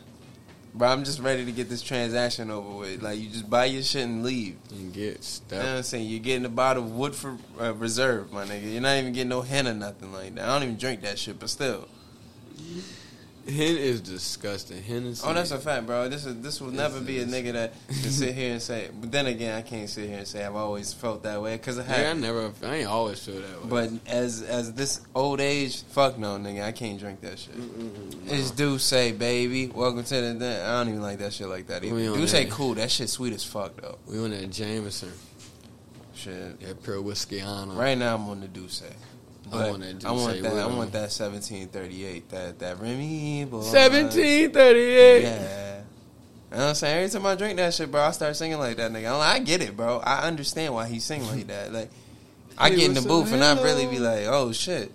[0.74, 3.02] Bro, I'm just ready to get this transaction over with.
[3.02, 4.56] Like, you just buy your shit and leave.
[4.70, 5.52] and get stuff.
[5.52, 5.76] You know what.
[5.78, 6.08] I'm saying?
[6.08, 8.72] You're getting a bottle of Woodford uh, Reserve, my nigga.
[8.72, 10.44] You're not even getting no hen or nothing like that.
[10.44, 11.88] I don't even drink that shit, but still.
[13.48, 14.82] Hen is disgusting.
[14.82, 15.24] Hennessy.
[15.26, 16.08] Oh, that's a fact, bro.
[16.08, 18.90] This is this will never be a nigga that can sit here and say.
[19.00, 21.78] But then again, I can't sit here and say I've always felt that way because
[21.78, 21.98] I have.
[21.98, 22.52] Yeah, I never.
[22.62, 23.68] I ain't always feel that way.
[23.68, 27.54] But as as this old age, fuck no, nigga, I can't drink that shit.
[28.26, 30.62] It's D'ussé, baby, welcome to the.
[30.64, 31.96] I don't even like that shit like that either.
[31.96, 32.74] D'ussé, cool.
[32.74, 33.98] That shit sweet as fuck though.
[34.06, 35.12] we on that Jameson.
[36.14, 36.60] Shit.
[36.60, 37.74] That pure whiskey on.
[37.74, 38.92] Right now I'm on the D'ussé.
[39.52, 40.52] I want that I want that.
[40.52, 42.28] I want that 1738.
[42.30, 43.62] That that Remy boy.
[43.62, 45.22] Seventeen thirty eight.
[45.22, 45.78] Yeah.
[46.50, 46.96] You know what I'm saying?
[46.96, 49.18] Every time I drink that shit, bro, I start singing like that nigga.
[49.18, 49.98] Like, I get it, bro.
[49.98, 51.72] I understand why he sing like that.
[51.72, 51.90] Like,
[52.56, 54.90] I get in the booth and I really be like, oh shit.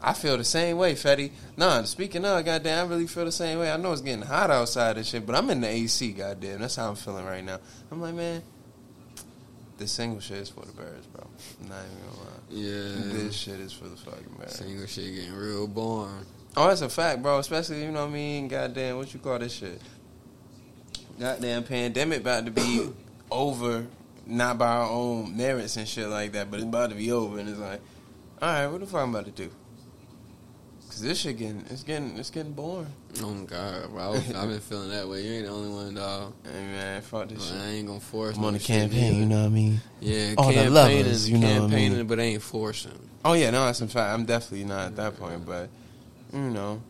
[0.00, 1.32] I feel the same way, Fetty.
[1.56, 3.70] Nah, speaking of, goddamn, I really feel the same way.
[3.70, 6.60] I know it's getting hot outside and shit, but I'm in the AC, goddamn.
[6.60, 7.58] That's how I'm feeling right now.
[7.90, 8.42] I'm like, man,
[9.76, 11.26] this single shit is for the birds, bro.
[11.60, 12.37] I'm not even gonna lie.
[12.50, 13.12] Yeah.
[13.12, 14.56] This shit is for the fucking birds.
[14.56, 16.24] Single shit getting real boring.
[16.56, 17.38] Oh, that's a fact, bro.
[17.38, 18.48] Especially, you know what I mean?
[18.48, 19.80] Goddamn, what you call this shit?
[21.20, 22.88] Goddamn pandemic about to be
[23.30, 23.86] over,
[24.26, 27.38] not by our own merits and shit like that, but it's about to be over,
[27.38, 27.80] and it's like,
[28.40, 29.50] all right, what the fuck I'm about to do?
[30.98, 32.88] Cause this shit getting, it's getting, it's getting boring.
[33.22, 34.14] Oh God, bro.
[34.14, 35.22] I, I've been feeling that way.
[35.22, 36.32] You ain't the only one, dog.
[36.42, 37.62] Hey man, fuck this I shit.
[37.62, 38.36] I ain't gonna force.
[38.36, 39.80] I'm on no the shit campaign, you know what I mean?
[40.00, 41.70] Yeah, All the campaigning, lovers, you know what I mean?
[41.70, 42.98] campaigning, but ain't forcing.
[43.24, 44.12] Oh yeah, no, that's a fact.
[44.12, 45.68] I'm definitely not at that point, but
[46.32, 46.82] you know,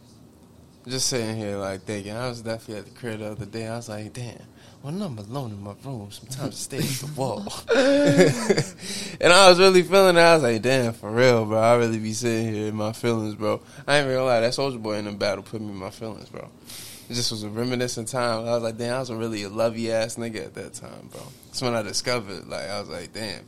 [0.86, 2.16] just sitting here like thinking.
[2.16, 3.68] I was definitely at the crib the other day.
[3.68, 4.40] I was like, damn.
[4.82, 7.40] When I'm alone in my room, sometimes I stare at the wall.
[9.20, 10.20] and I was really feeling it.
[10.20, 11.58] I was like, damn, for real, bro.
[11.58, 13.60] I really be sitting here in my feelings, bro.
[13.88, 15.90] I ain't even gonna lie, that Soulja Boy in the battle put me in my
[15.90, 16.48] feelings, bro.
[17.10, 18.46] It just was a reminiscent time.
[18.46, 21.08] I was like, damn, I was a really a lovey ass nigga at that time,
[21.10, 21.22] bro.
[21.46, 23.44] That's when I discovered, like, I was like, damn,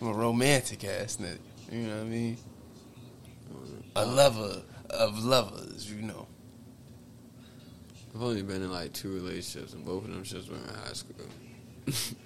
[0.00, 1.38] I'm a romantic ass nigga.
[1.70, 2.36] You know what I mean?
[3.96, 6.25] A lover of lovers, you know.
[8.16, 10.94] I've only been in like two relationships, and both of them just were in high
[10.94, 11.26] school.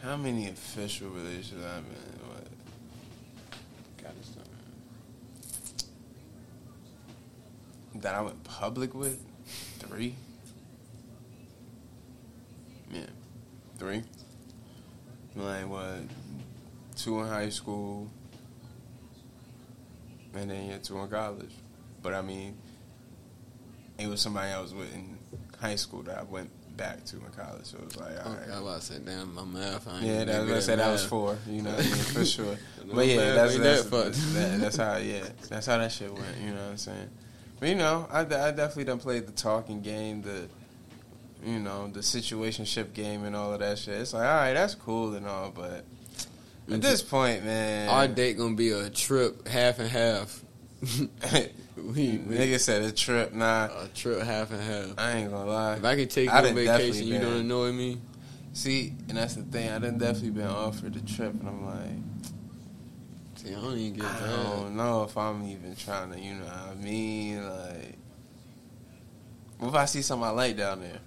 [0.00, 2.20] How many official relationships I've been in?
[2.28, 2.46] What?
[4.00, 4.28] Got it,
[8.00, 9.20] That I went public with?
[9.80, 10.14] Three?
[12.92, 13.00] Yeah.
[13.78, 14.04] Three?
[15.34, 15.98] Like, what?
[16.94, 18.08] Two in high school.
[20.32, 21.50] And then, yeah, two in college.
[22.00, 22.56] But I mean,
[24.02, 25.18] it was somebody I was with in
[25.60, 27.64] high school that I went back to in college.
[27.64, 28.50] So it was like, all Okay, right.
[28.56, 29.86] I was about to say, damn, my math.
[29.88, 31.38] I Yeah, that, I said that was four.
[31.48, 32.56] You know, what I mean, for sure.
[32.92, 36.26] But yeah, that's ain't that's, that, that's how yeah, that's how that shit went.
[36.44, 37.08] You know what I'm saying?
[37.60, 40.48] But you know, I, I definitely done played the talking game, the
[41.44, 43.94] you know the situationship game, and all of that shit.
[43.94, 45.84] It's like, all right, that's cool and all, but
[46.70, 50.42] at this point, man, Our date gonna be a trip, half and half.
[51.76, 53.32] we, we nigga said a trip.
[53.32, 54.98] Nah, a trip, half and half.
[54.98, 55.74] I ain't gonna lie.
[55.76, 58.00] If I could take I you on vacation, you don't annoy me.
[58.52, 59.70] See, and that's the thing.
[59.70, 62.22] I done definitely been offered a trip, and I'm like.
[63.36, 64.36] See, I don't even get I that.
[64.36, 67.48] don't know if I'm even trying to, you know what I mean?
[67.48, 67.94] Like,
[69.58, 71.00] what if I see something I like down there?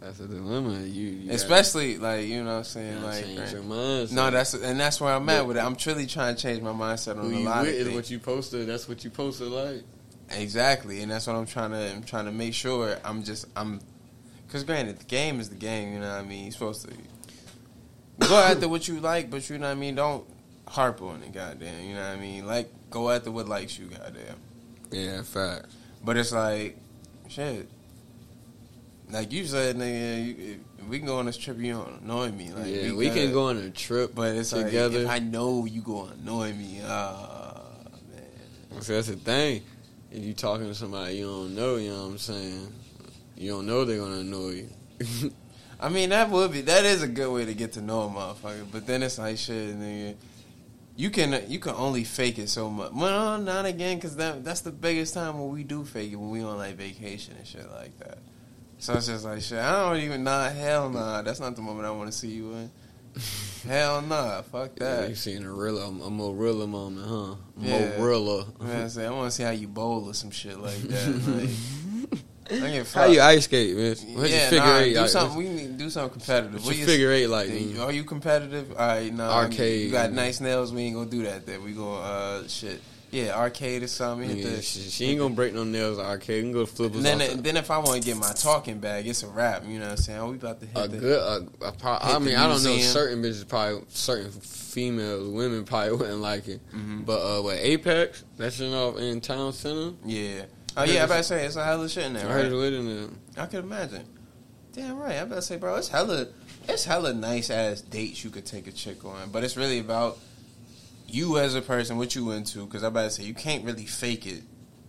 [0.00, 0.80] That's a dilemma.
[0.80, 3.02] You, you gotta- Especially, like, you know what I'm saying?
[3.02, 4.12] Like, change your mindset.
[4.12, 5.60] no, that's, and that's where I'm at with it.
[5.60, 7.94] I'm truly trying to change my mindset on who a lot of things.
[7.94, 8.66] what you posted.
[8.66, 9.82] That's what you posted like.
[10.30, 11.90] Exactly, and that's what I'm trying to.
[11.92, 13.80] I'm trying to make sure I'm just I'm,
[14.46, 15.92] because granted, the game is the game.
[15.92, 16.44] You know what I mean?
[16.44, 16.94] You're supposed to
[18.28, 19.96] go after what you like, but you know what I mean.
[19.96, 20.24] Don't
[20.68, 21.84] harp on it, goddamn.
[21.84, 22.46] You know what I mean?
[22.46, 24.36] Like go after what likes you, goddamn.
[24.92, 25.66] Yeah, fact.
[26.04, 26.78] But it's like,
[27.28, 27.68] shit.
[29.12, 31.58] Like you said, nigga, you, we can go on this trip.
[31.58, 32.50] You don't annoy me.
[32.52, 35.00] Like yeah, we, can gotta- go on a trip, But it's together.
[35.00, 37.60] like if I know you gonna annoy me, ah
[38.70, 38.82] man.
[38.82, 39.62] See, that's the thing.
[40.12, 42.72] If you talking to somebody you don't know, you know what I'm saying.
[43.36, 44.66] You don't know they're gonna annoy
[45.00, 45.32] you.
[45.80, 48.08] I mean, that would be that is a good way to get to know a
[48.08, 48.66] motherfucker.
[48.70, 50.14] But then it's like shit, nigga.
[50.96, 52.92] You can you can only fake it so much.
[52.92, 56.30] Well, not again, because that that's the biggest time when we do fake it when
[56.30, 58.18] we on like vacation and shit like that.
[58.80, 59.58] So it's just like shit.
[59.58, 60.48] I don't even nah.
[60.48, 61.22] Hell nah.
[61.22, 62.70] That's not the moment I want to see you in.
[63.68, 64.40] hell nah.
[64.42, 65.08] Fuck yeah, that.
[65.10, 67.34] you seen a real, a Morilla moment, huh?
[67.58, 67.92] Yeah.
[67.98, 68.58] Morilla.
[68.60, 71.50] Man, I say I want to see how you bowl or some shit like that.
[72.50, 73.90] Like, I get How you ice skate, man?
[73.90, 74.94] What's yeah, your figure nah, eight?
[74.94, 75.38] do like, something.
[75.38, 76.54] We need to do something competitive.
[76.54, 77.48] What's What you- figure eight like?
[77.48, 77.78] Man?
[77.78, 78.72] Are you competitive?
[78.72, 79.22] All right, no.
[79.22, 79.86] Arcade.
[79.86, 80.72] You got nice nails.
[80.72, 81.46] We ain't gonna do that.
[81.46, 82.80] There, we gonna uh shit.
[83.12, 84.36] Yeah, arcade or something.
[84.36, 86.36] Yeah, the- she, she ain't gonna break no nails at arcade.
[86.44, 86.96] We can go to flippers.
[87.04, 89.64] and then, the- then if I want to get my talking bag, it's a wrap.
[89.66, 90.28] You know what I'm saying?
[90.28, 90.98] We about to hit a the.
[90.98, 92.76] good, a, a pro- I mean, I don't know.
[92.78, 96.60] Certain bitches probably, certain females, women probably wouldn't like it.
[96.72, 97.04] Mhm.
[97.04, 98.22] But uh, what Apex?
[98.36, 99.92] That's in off in town center.
[100.04, 100.42] Yeah.
[100.76, 102.28] Oh yeah, I about to say it's a hella shit in there.
[102.28, 102.52] heard Right?
[102.52, 103.08] it lit in there.
[103.42, 104.04] I could imagine.
[104.72, 105.14] Damn right.
[105.14, 106.28] I about to say, bro, it's hella,
[106.68, 110.18] it's hella nice ass dates you could take a chick on, but it's really about
[111.14, 112.64] you as a person, what you into.
[112.66, 114.42] Because I'm about to say you can't really fake it.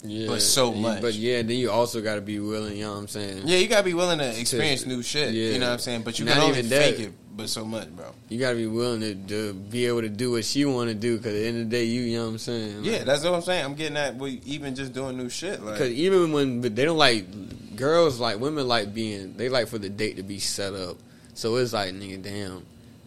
[0.03, 1.01] Yeah, But so You- much.
[1.01, 2.75] But yeah, then you also got to be willing.
[2.75, 3.43] You know what I'm saying?
[3.45, 5.33] Yeah, you gotta be willing to experience new shit.
[5.33, 5.51] Yeah.
[5.51, 6.01] You know what I'm saying?
[6.01, 8.05] But you Not can only even fake it, but so much, bro.
[8.27, 10.95] You got to be willing to, to be able to do what she want to
[10.95, 11.17] do.
[11.17, 12.83] Because at the end of the day, you, you know what I'm saying?
[12.83, 13.63] Yeah, that's what I'm saying.
[13.63, 15.61] I'm getting at with even just doing new shit.
[15.61, 19.67] Like, Because even when but they don't like girls, like women like being they like
[19.67, 20.97] for the date to be set up.
[21.35, 22.63] So it's like nigga, damn.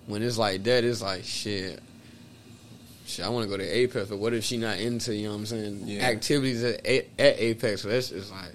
[0.06, 1.80] When it's like that, it's like shit.
[3.06, 5.32] Shit, I want to go to Apex, but what if she not into you know
[5.32, 6.04] what I'm saying Yeah.
[6.06, 7.82] activities at, at Apex?
[7.82, 8.54] So that's just like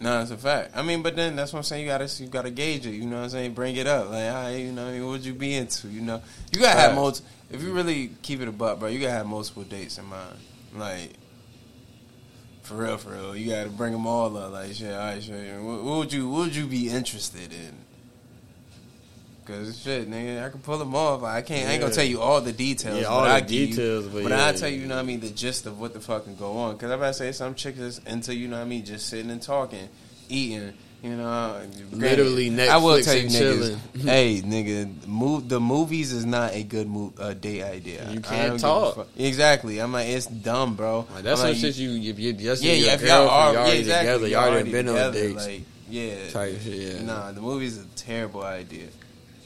[0.00, 0.72] no, it's a fact.
[0.74, 1.82] I mean, but then that's what I'm saying.
[1.82, 2.92] You gotta, you gotta gauge it.
[2.92, 3.52] You know what I'm saying?
[3.52, 4.08] Bring it up.
[4.08, 5.88] Like, right, you know, what would you be into?
[5.88, 6.22] You know,
[6.52, 7.28] you gotta have multiple.
[7.50, 10.36] If you really keep it a buck, bro, you gotta have multiple dates in mind.
[10.74, 11.10] Like,
[12.62, 14.52] for real, for real, you gotta bring them all up.
[14.52, 15.60] Like, shit, all right, shit.
[15.60, 17.74] What, what would you, what would you be interested in?
[19.50, 21.22] Cause shit, nigga, I can pull them off.
[21.22, 21.68] I can't.
[21.68, 22.96] I ain't gonna tell you all the details.
[22.98, 24.48] Yeah, but all the I give you- details, but but yeah.
[24.48, 26.36] I tell you, you know what I mean, the gist of what the fuck can
[26.36, 26.78] go on.
[26.78, 29.08] Cause I about to say some chicks is into, you know what I mean, just
[29.08, 29.88] sitting and talking,
[30.28, 30.74] eating.
[31.02, 31.58] You know,
[31.92, 33.38] Literally Granted, I will Netflix tell you, and niggas.
[33.38, 33.78] chilling.
[34.06, 38.02] hey, nigga, move the movies is not a good move, uh, date idea.
[38.10, 39.08] You can't don't give a talk.
[39.16, 39.78] Exactly.
[39.80, 41.06] I'm like, it's dumb, bro.
[41.14, 42.94] like, that's some like, shit you if you just yeah, your yeah.
[42.96, 45.46] If y'all are yeah, already exactly, together, you y'all already been on together, dates.
[45.46, 46.74] Like, yeah, type shit.
[46.74, 48.88] Yeah, Nah, the movie's a terrible idea.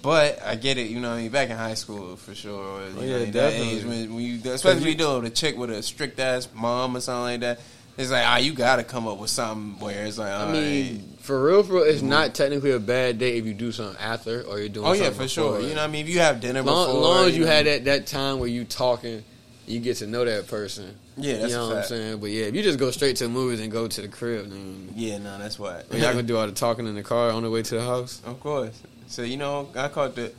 [0.05, 1.09] But I get it, you know.
[1.11, 2.53] what I mean, back in high school for sure.
[2.83, 3.77] You Oh, know, yeah, that definitely.
[3.79, 6.47] age when, when you, especially when you- deal with a chick with a strict ass
[6.55, 7.61] mom or something like that.
[7.97, 10.97] It's like, ah, you got to come up with something where it's like, I mean,
[11.12, 11.21] right.
[11.21, 14.43] for real, for real, it's not technically a bad date if you do something after
[14.43, 14.85] or you're doing.
[14.87, 15.61] oh yeah, for sure.
[15.61, 17.51] You know, what I mean, if you have dinner long, before, long as you know,
[17.53, 19.23] had that, that time where you talking
[19.67, 20.95] you get to know that person.
[21.17, 22.19] Yeah, that's you know what I'm saying.
[22.19, 24.51] But yeah, if you just go straight to the movies and go to the crib,
[24.51, 25.83] then Yeah, no, that's why.
[25.93, 28.21] y'all gonna do all the talking in the car on the way to the house.
[28.27, 28.77] Of course.
[29.14, 30.33] So you know, I called the.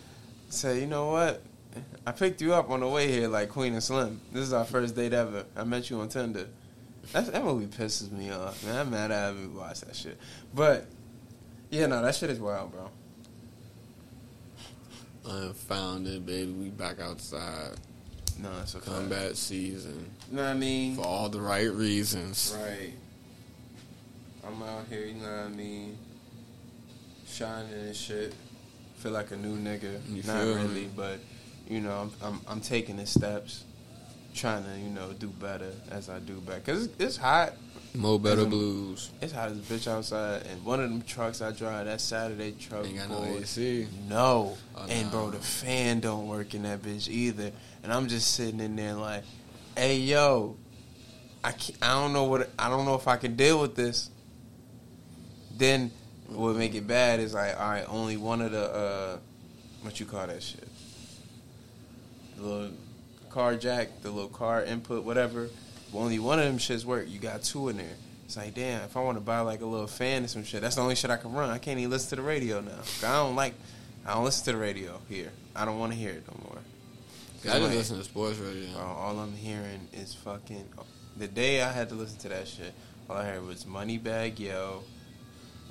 [0.50, 1.42] Say, you know what?
[2.06, 4.20] I picked you up on the way here, like Queen and Slim.
[4.34, 5.46] This is our first date ever.
[5.56, 6.48] I met you on Tinder.
[7.14, 8.76] That, that movie pisses me off, man.
[8.76, 10.20] I'm mad I haven't watched that shit.
[10.54, 10.88] But
[11.70, 12.90] yeah, no, that shit is wild, bro.
[15.26, 16.52] I found it, baby.
[16.52, 17.76] We back outside.
[18.38, 18.88] No, it's a fact.
[18.88, 20.98] Combat season You know what I mean?
[20.98, 22.54] for all the right reasons.
[22.62, 22.94] Right.
[24.46, 25.98] I'm out here, you know what I mean?
[27.26, 28.34] Shining and shit.
[29.06, 30.00] Feel like a new nigga.
[30.12, 30.90] You Not really, me?
[30.96, 31.20] but
[31.70, 33.64] you know, I'm, I'm I'm taking the steps,
[34.34, 36.60] trying to you know do better as I do better.
[36.62, 37.54] Cause it's, it's hot.
[37.94, 39.12] Mo Better Blues.
[39.22, 42.54] It's hot as a bitch outside, and one of them trucks I drive, that Saturday
[42.54, 43.88] truck, Ain't got no AC.
[44.10, 44.58] no.
[44.76, 47.52] Oh, and bro, the fan don't work in that bitch either.
[47.84, 49.24] And I'm just sitting in there like,
[49.78, 50.58] hey yo,
[51.44, 54.10] I I don't know what I don't know if I can deal with this.
[55.56, 55.92] Then
[56.28, 59.18] what make it bad is like, all right, only one of the uh,
[59.82, 60.68] what you call that shit,
[62.38, 62.72] the little
[63.30, 65.50] car jack, the little car input, whatever.
[65.94, 67.06] Only one of them shits work.
[67.08, 67.96] You got two in there.
[68.26, 70.62] It's like, damn, if I want to buy like a little fan or some shit,
[70.62, 71.50] that's the only shit I can run.
[71.50, 72.80] I can't even listen to the radio now.
[73.04, 73.54] I don't like,
[74.06, 75.32] I don't listen to the radio here.
[75.56, 76.58] I don't want to hear it no more.
[77.54, 78.74] I just listen to sports radio.
[78.74, 80.66] Bro, all I'm hearing is fucking.
[81.18, 82.74] The day I had to listen to that shit,
[83.08, 84.84] all I heard was Moneybagg Yo.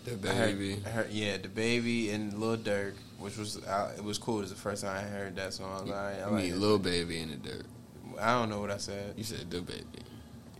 [0.04, 0.82] The I heard- baby.
[0.84, 4.38] I heard, yeah, the baby and Lil Durk, which was uh, it was cool.
[4.38, 5.90] It was the first time I heard that song.
[5.90, 7.64] I, I, I like mean, little baby in the dirt.
[8.20, 9.14] I don't know what I said.
[9.16, 9.82] You said the baby.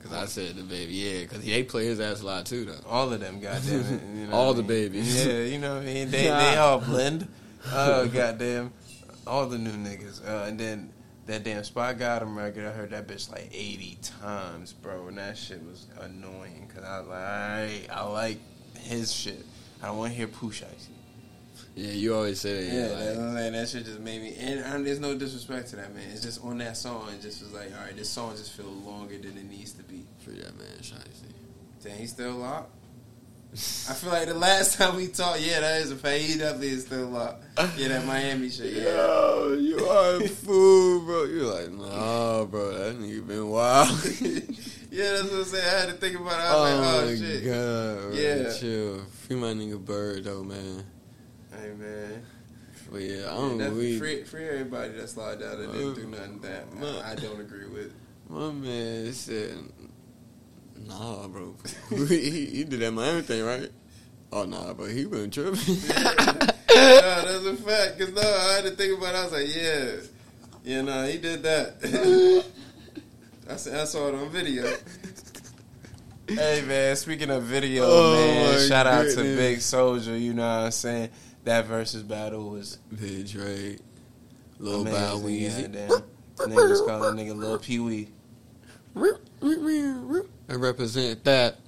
[0.02, 1.24] Cause I said the baby, yeah.
[1.26, 2.76] Cause he they play his ass a lot too, though.
[2.87, 4.00] All of them, goddamn it.
[4.20, 4.66] You know All the mean?
[4.68, 5.24] babies.
[5.26, 6.11] Yeah, you know what I mean.
[6.11, 7.28] They they all blend.
[7.72, 8.72] Oh goddamn,
[9.26, 10.20] all the new niggas.
[10.28, 10.90] Uh, and then
[11.24, 12.66] that damn Spot Got 'em record.
[12.66, 16.70] I heard that bitch like eighty times, bro, and that shit was annoying.
[16.74, 18.38] Cause I was like, I, I like
[18.79, 19.45] his shit.
[19.83, 20.53] I don't want to hear Pooh.
[21.77, 22.73] Yeah, you always say that.
[22.73, 23.53] Yeah, like, what I'm saying.
[23.53, 24.35] That shit just made me.
[24.39, 26.05] And, and there's no disrespect to that man.
[26.13, 27.09] It's just on that song.
[27.13, 29.83] It just was like, all right, this song just feels longer than it needs to
[29.83, 30.05] be.
[30.21, 31.33] For that man, Shiesty.
[31.83, 32.71] Damn, he still locked.
[33.55, 36.21] I feel like the last time we talked, yeah, that is a fact.
[36.23, 37.45] He definitely is still locked.
[37.79, 38.73] Yeah, that Miami shit.
[38.73, 38.83] Yeah.
[38.83, 41.25] Yo, you are a fool, bro.
[41.25, 43.88] You're like, nah, bro, that nigga been wild.
[44.90, 45.64] yeah, that's what I'm saying.
[45.64, 46.43] I had to think about it.
[46.43, 47.45] I was oh, like, oh, oh my shit.
[47.45, 48.53] god, bro, Yeah.
[48.59, 49.01] chill.
[49.27, 50.85] Free my nigga Bird though, man.
[51.53, 52.23] Hey man,
[52.90, 56.07] But yeah, I don't That's- believe free, free everybody that slide down and didn't do
[56.09, 56.64] nothing that
[57.05, 57.95] I, I don't agree with.
[58.29, 59.57] my man said,
[60.81, 61.57] nah, bro.
[62.09, 63.71] he, he did that Miami thing, right?
[64.33, 65.53] Oh nah, bro, he been tripping.
[65.55, 67.99] no, that's a fact.
[67.99, 69.19] Cause no, I had to think about it.
[69.19, 69.97] I was like, yeah,
[70.65, 72.45] yeah, no, he did that.
[73.49, 74.65] I, said, I saw it on video.
[76.27, 79.23] Hey man, speaking of video, Oh, man, my shout out to.
[79.37, 80.19] Big Soulja.
[80.19, 81.11] You know what I'm saying?
[81.45, 83.79] That versus battle was Big Drake,
[84.59, 85.73] Lil Bow amazing.
[85.73, 85.89] Weezy.
[85.89, 86.57] Goddamn.
[86.57, 88.09] Niggas call that nigga Lil Pee Wee.
[88.96, 91.59] I represent that.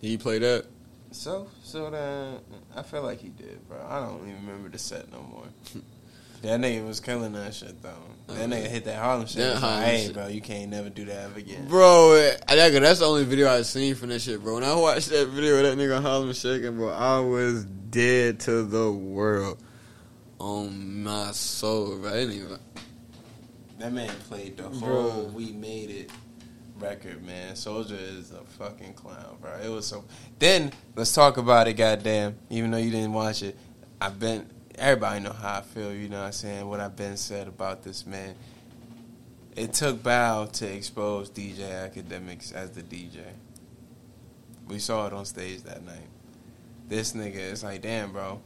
[0.00, 0.66] He played that.
[1.12, 2.38] So, so then
[2.74, 3.78] I feel like he did, bro.
[3.88, 5.46] I don't even remember the set no more.
[6.42, 7.88] That nigga was killing that shit though.
[8.26, 9.38] That Oh, nigga hit that Harlem shit.
[9.38, 10.12] That like, Harlem hey, shit.
[10.12, 11.66] bro, you can't never do that ever again.
[11.68, 14.56] Bro, that- that's the only video I've seen from that shit, bro.
[14.56, 18.62] When I watched that video of that nigga Harlem shaking, bro, I was dead to
[18.62, 19.56] the world.
[20.38, 22.10] On my soul, bro.
[22.12, 22.60] Didn't.
[23.78, 24.78] That man played the Bro.
[25.10, 26.10] whole "We Made It"
[26.78, 27.54] record, man.
[27.54, 29.52] Soulja is a fucking clown, bro.
[29.62, 30.04] It was so.
[30.38, 32.36] Then let's talk about it, goddamn.
[32.50, 33.56] Even though you didn't watch it,
[34.00, 34.48] I've been.
[34.76, 35.92] Everybody know how I feel.
[35.92, 36.68] You know what I'm saying?
[36.68, 38.34] What I've been said about this man.
[39.56, 41.58] It took Bow to expose DJ
[41.88, 43.22] Akademiks as the DJ.
[44.66, 46.08] We saw it on stage that night.
[46.88, 48.40] This nigga is like, damn, bro.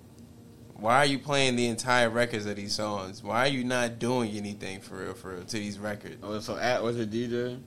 [0.74, 3.22] Why are you playing the entire records of these songs?
[3.22, 6.18] Why are you not doing anything for real, for real, to these records?
[6.22, 7.58] Oh, so at was a DJ?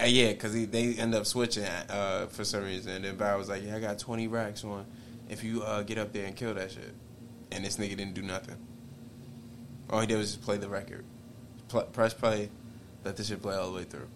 [0.00, 2.92] Uh, yeah, because they end up switching uh, for some reason.
[2.92, 4.84] And then Barry was like, yeah, I got 20 racks on
[5.28, 6.94] if you uh, get up there and kill that shit.
[7.52, 8.56] And this nigga didn't do nothing.
[9.88, 11.04] All he did was just play the record.
[11.68, 12.50] Pl- press play,
[13.04, 14.08] let this shit play all the way through.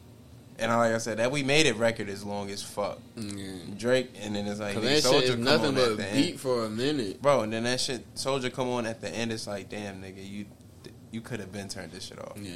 [0.58, 2.98] And like I said, that We Made It record is long as fuck.
[3.16, 3.54] Yeah.
[3.78, 6.40] Drake, and then it's like, that Soulja shit is come nothing on but beat end.
[6.40, 7.22] for a minute.
[7.22, 10.28] Bro, and then that shit, Soulja come on at the end, it's like, damn, nigga,
[10.28, 10.44] you
[11.12, 12.36] you could have been turned this shit off.
[12.36, 12.52] Yeah.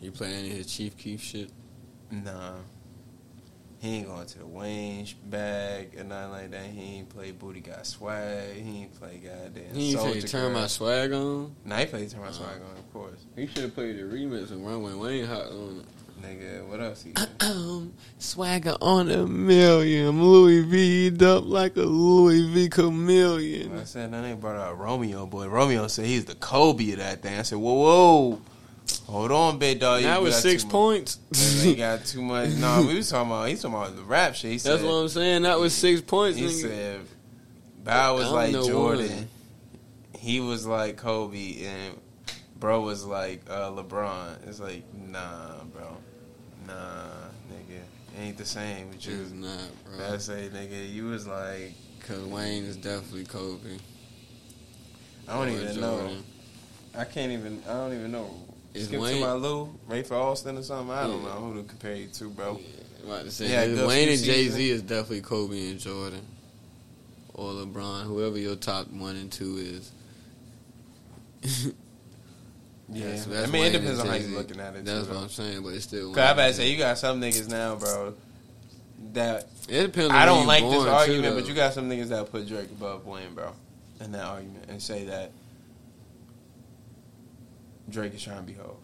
[0.00, 1.50] You playing any of his Chief Keef shit?
[2.10, 2.54] Nah.
[3.78, 6.64] He ain't going to the Wayne bag or nothing like that.
[6.64, 8.54] He ain't play Booty Got Swag.
[8.54, 9.74] He ain't play goddamn.
[9.74, 11.54] He ain't play Turn My Swag On.
[11.64, 13.24] Nah, he played Turn My uh, Swag On, of course.
[13.36, 15.86] He should have played the remix and Runway Wayne hot on it.
[16.22, 20.22] Nigga, what else he um, Swagger on a million.
[20.22, 23.78] Louis V up like a Louis V chameleon.
[23.78, 25.46] I said, then they brought out Romeo, boy.
[25.48, 27.38] Romeo said he's the Kobe of that thing.
[27.38, 28.40] I said, whoa, whoa.
[29.06, 30.02] Hold on, big dog.
[30.02, 31.20] That was six points.
[31.62, 32.50] he got too much.
[32.50, 33.48] No, we was talking about.
[33.48, 34.50] He's talking about the rap shit.
[34.50, 35.42] He That's said, what I'm saying.
[35.42, 36.38] That was six points.
[36.38, 36.60] He nigga.
[36.60, 37.00] said
[37.84, 39.28] Bow was like Jordan.
[40.18, 42.00] He was like Kobe, and
[42.58, 44.48] bro was like uh, LeBron.
[44.48, 45.96] It's like nah, bro.
[46.66, 46.72] Nah,
[47.48, 47.80] nigga,
[48.18, 49.20] ain't the same with you.
[49.20, 50.14] It's not, bro.
[50.14, 53.78] I say, nigga, you was like, cause Wayne is definitely Kobe.
[55.28, 55.80] I don't even Jordan.
[55.80, 56.16] know.
[56.98, 57.62] I can't even.
[57.68, 58.30] I don't even know.
[58.76, 60.94] Is Skip Wayne, to my Lou, Rafer Alston or something.
[60.94, 62.60] I don't know who to compare you to, bro.
[62.60, 66.26] Yeah, about to say, yeah, Wayne and Jay Z is definitely Kobe and Jordan,
[67.34, 69.92] or LeBron, whoever your top one and two is.
[72.88, 74.84] Yeah, that's, that's I mean, it depends on how you're looking at it.
[74.84, 76.12] That's too, what I'm saying, but it's still.
[76.12, 78.14] Cause I about to say you got some niggas now, bro.
[79.12, 80.12] That it depends.
[80.12, 83.04] I don't like this argument, too, but you got some niggas that put Drake above
[83.06, 83.52] Wayne, bro,
[84.00, 85.32] in that argument, and say that
[87.88, 88.76] Drake is trying to be Hov.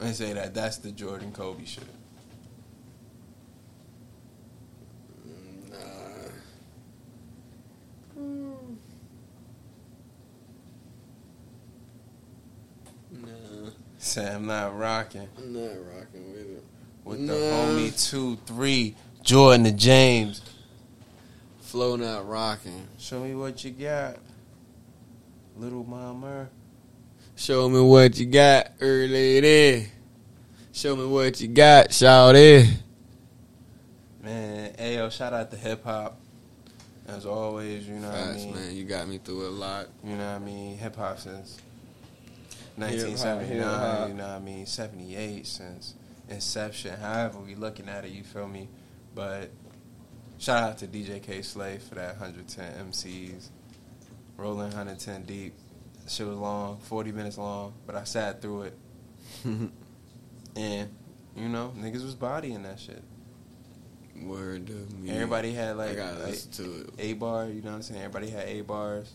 [0.00, 1.84] And say that that's the Jordan Kobe shit.
[5.70, 5.76] Nah.
[8.14, 8.52] Hmm.
[13.12, 13.70] Nah.
[13.98, 15.28] Say I'm not rocking.
[15.38, 16.64] I'm not rocking with it.
[17.04, 17.32] With nah.
[17.32, 20.42] the homie two, three, Jordan the James.
[21.60, 22.88] Flow not rocking.
[22.98, 24.18] Show me what you got.
[25.56, 26.48] Little mama.
[27.36, 29.86] Show me what you got, early there.
[30.72, 32.68] Show me what you got, shout it.
[34.22, 36.20] Man, ayo, shout out to hip hop.
[37.06, 38.54] As always, you know Facts, what I mean?
[38.54, 38.76] man.
[38.76, 39.88] You got me through a lot.
[40.02, 40.78] You know what I mean?
[40.78, 41.60] Hip hop since
[42.76, 44.66] 1979, you know what I mean?
[44.66, 45.94] 78 since
[46.28, 46.98] inception.
[46.98, 48.68] However we looking at it, you feel me?
[49.14, 49.50] But
[50.38, 53.48] shout out to DJ Kay Slay for that 110 MCs.
[54.36, 55.54] Rolling 110 deep.
[56.06, 58.78] Shit was long, 40 minutes long, but I sat through it.
[59.44, 59.70] and,
[61.36, 63.02] you know, niggas was bodying that shit.
[64.22, 64.70] Word.
[65.08, 66.38] Everybody had like, like
[66.98, 68.00] A bar, you know what I'm saying?
[68.02, 69.12] Everybody had A bars.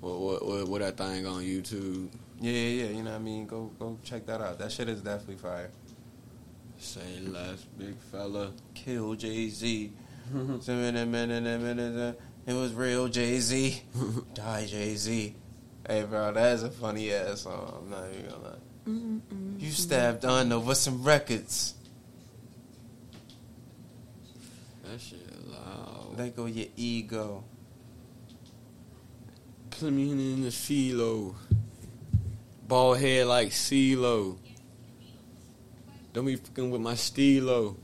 [0.00, 2.08] What, what what what that thing on YouTube?
[2.40, 2.90] Yeah, yeah, yeah.
[2.90, 3.46] You know what I mean?
[3.46, 4.58] Go go check that out.
[4.58, 5.70] That shit is definitely fire.
[6.76, 8.52] Say less, big fella.
[8.74, 9.92] Kill Jay Z.
[12.46, 13.82] It was real Jay Z.
[14.34, 15.34] Die Jay Z.
[15.86, 17.82] Hey, bro, that is a funny ass song.
[17.84, 18.54] I'm not even gonna lie.
[18.88, 19.60] Mm-mm.
[19.60, 21.74] You stabbed on over some records.
[24.84, 26.18] That shit loud.
[26.18, 27.44] Let go your ego.
[29.70, 31.34] Put me in the philo.
[32.66, 34.38] Bald head like CeeLo.
[36.12, 37.76] Don't be fucking with my stilo.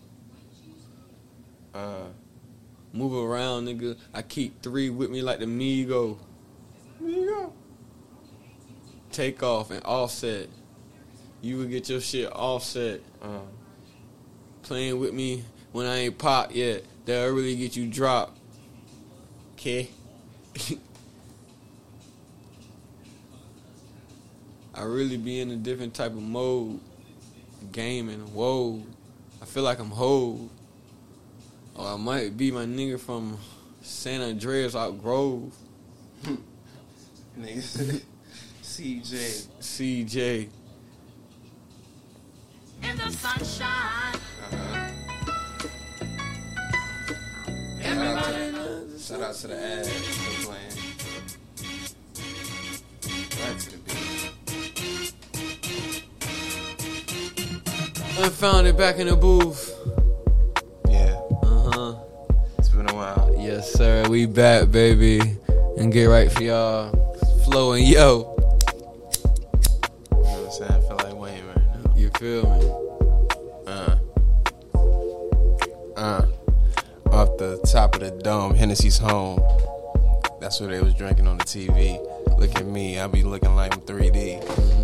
[1.74, 2.06] Uh.
[2.92, 3.96] Move around, nigga.
[4.14, 6.18] I keep three with me like the Migo.
[7.02, 7.52] Migo.
[9.12, 10.48] Take off and offset.
[11.40, 13.00] You would get your shit offset.
[13.22, 13.40] Uh.
[14.62, 16.84] Playing with me when I ain't pop yet.
[17.04, 18.38] That'll really get you dropped.
[19.54, 19.88] Okay?
[24.74, 26.80] I really be in a different type of mode.
[27.72, 28.20] Gaming.
[28.34, 28.82] Whoa.
[29.42, 30.50] I feel like I'm whole.
[31.78, 33.38] Or I might be my nigga from
[33.82, 35.54] San Andreas out Grove.
[37.38, 38.02] Nigga.
[38.62, 39.46] CJ.
[39.60, 40.48] CJ.
[42.82, 44.14] In the sunshine.
[44.50, 44.88] Uh-huh.
[48.98, 50.74] Shout out to the ad for playing.
[53.38, 54.34] Back to the beat.
[58.20, 59.97] I found it back in the booth.
[63.58, 64.08] Yes, sir.
[64.08, 65.20] We back, baby.
[65.78, 66.92] And get right for y'all.
[67.44, 68.36] Flow and yo.
[70.12, 70.70] You know what I'm saying?
[70.70, 71.94] I feel like Wayne right now.
[71.96, 72.70] You feel me?
[73.66, 73.96] Uh.
[75.96, 76.26] Uh.
[77.10, 79.40] Off the top of the dome, Hennessy's home.
[80.40, 81.98] That's what they was drinking on the TV.
[82.38, 84.77] Look at me, I be looking like I'm 3D.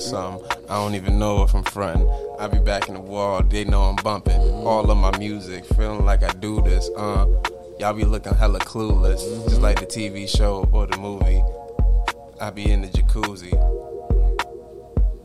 [0.00, 0.50] Something.
[0.68, 2.08] I don't even know if I'm fronting.
[2.38, 4.40] I be back in the wall, they know I'm bumping.
[4.40, 6.88] All of my music, feeling like I do this.
[6.96, 7.26] Uh,
[7.78, 11.42] y'all be looking hella clueless, just like the TV show or the movie.
[12.40, 13.52] I be in the jacuzzi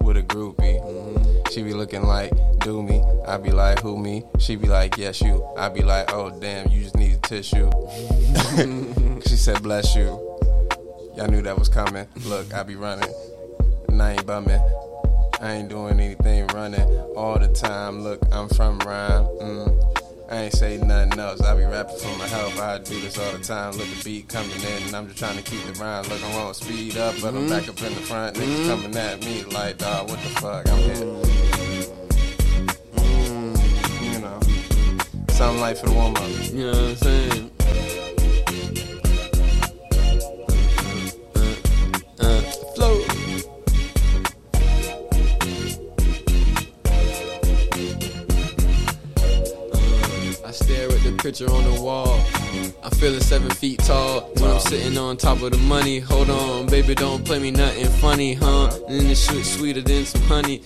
[0.02, 1.52] with a groupie.
[1.54, 3.02] She be looking like, do me.
[3.26, 4.24] I be like, who me?
[4.40, 5.42] She be like, yes, you.
[5.58, 7.72] I be like, oh, damn, you just need a tissue.
[9.26, 10.08] she said, bless you.
[11.16, 12.08] Y'all knew that was coming.
[12.26, 13.10] Look, I be running.
[13.96, 14.60] And I ain't bumming.
[15.40, 16.86] I ain't doing anything running
[17.16, 18.04] all the time.
[18.04, 19.24] Look, I'm from rhyme.
[19.40, 20.30] Mm.
[20.30, 21.40] I ain't say nothing else.
[21.40, 22.60] I be rapping for my health.
[22.60, 23.72] I do this all the time.
[23.78, 26.04] Look, the beat coming in, and I'm just trying to keep the rhyme.
[26.10, 28.36] Look, I won't speed up, but I'm back up in the front.
[28.36, 30.70] Niggas coming at me like, dog, what the fuck?
[30.70, 30.96] I'm here.
[32.98, 34.40] Mm, you know,
[35.30, 36.52] something like for the warm up.
[36.52, 37.45] You know what I'm saying?
[51.26, 52.20] Picture on the wall.
[52.84, 55.98] I feel it seven feet tall when I'm sitting on top of the money.
[55.98, 58.70] Hold on, baby, don't play me nothing funny, huh?
[58.88, 60.62] And then the shit sweeter than some honey.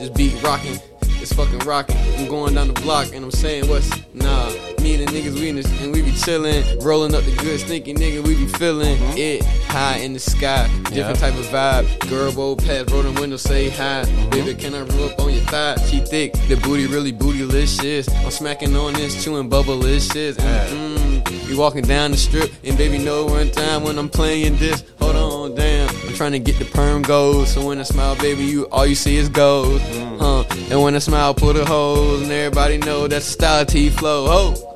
[0.00, 0.80] This beat rocking.
[1.22, 1.96] It's fucking rocking.
[2.18, 4.69] I'm going down the block and I'm saying what's nah.
[4.80, 7.60] Me and the niggas we in this, and we be chillin', rolling up the good
[7.60, 8.22] stinky nigga.
[8.26, 11.12] We be feeling it high in the sky, different Yeah.
[11.30, 12.08] type of vibe.
[12.08, 14.04] Girl roll past, roll the window, say hi.
[14.30, 15.76] Baby, can I roll up on your thigh?
[15.90, 18.08] She thick, the booty really bootylicious.
[18.24, 20.38] I'm smacking on this, chewing bubblelicious.
[20.40, 24.56] And, mm, we walking down the strip, and baby know one time when I'm playing
[24.56, 24.82] this.
[25.00, 25.88] Hold on, damn.
[26.06, 28.94] I'm trying to get the perm gold, so when I smile, baby, you all you
[28.94, 29.80] see is gold.
[30.18, 30.44] Huh?
[30.70, 34.26] And when I smile, pull the holes, and everybody know that's style T flow.
[34.28, 34.66] Oh.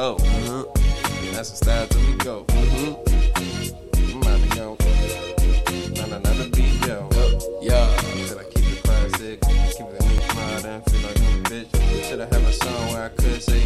[0.00, 0.62] Style till you low.
[0.64, 1.32] Uh-huh.
[1.34, 2.44] That's the style till we go.
[2.48, 2.96] Mhm.
[4.08, 4.68] I'm about to go.
[6.02, 7.06] On another beat, yo.
[7.60, 7.86] Yeah.
[8.26, 9.40] Should I keep it classic?
[9.42, 12.08] Keep it new modern, feel like new bitch.
[12.08, 13.59] Should I have a song where I could say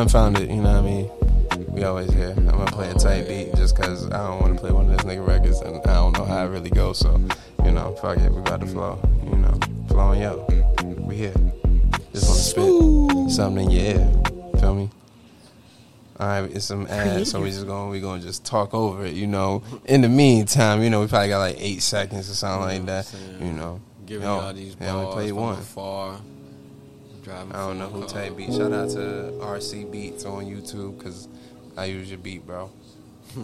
[0.00, 1.74] Unfounded, you know what I mean?
[1.74, 2.32] We always here.
[2.34, 5.00] I'm gonna play a tight beat just cause I don't wanna play one of those
[5.00, 7.20] nigga records and I don't know how it really goes, so
[7.66, 8.98] you know, fuck it, we about to flow.
[9.24, 10.46] You know, flowing yo.
[11.06, 11.34] We here.
[12.14, 14.12] Just wanna spit something in your ear.
[14.58, 14.90] Feel me?
[16.18, 19.26] Alright, it's some ads, so we just gonna we gonna just talk over it, you
[19.26, 19.62] know.
[19.84, 23.14] In the meantime, you know, we probably got like eight seconds or something like that.
[23.38, 23.82] You know.
[24.06, 25.58] Giving Yo, y'all these they only bars played one.
[25.58, 26.20] afar.
[27.22, 28.52] Driving I don't know who type beat.
[28.52, 31.28] Shout out to RC Beats on YouTube because
[31.76, 32.70] I use your beat, bro.
[33.36, 33.38] I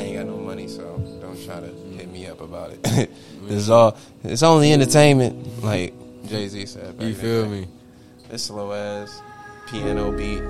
[0.00, 2.82] ain't got no money, so don't try to hit me up about it.
[2.84, 3.10] this
[3.50, 3.96] is all.
[4.22, 5.94] It's only entertainment, like
[6.28, 6.94] Jay Z said.
[7.00, 7.66] You feel me?
[8.30, 9.20] It's slow ass
[9.68, 10.42] piano beat.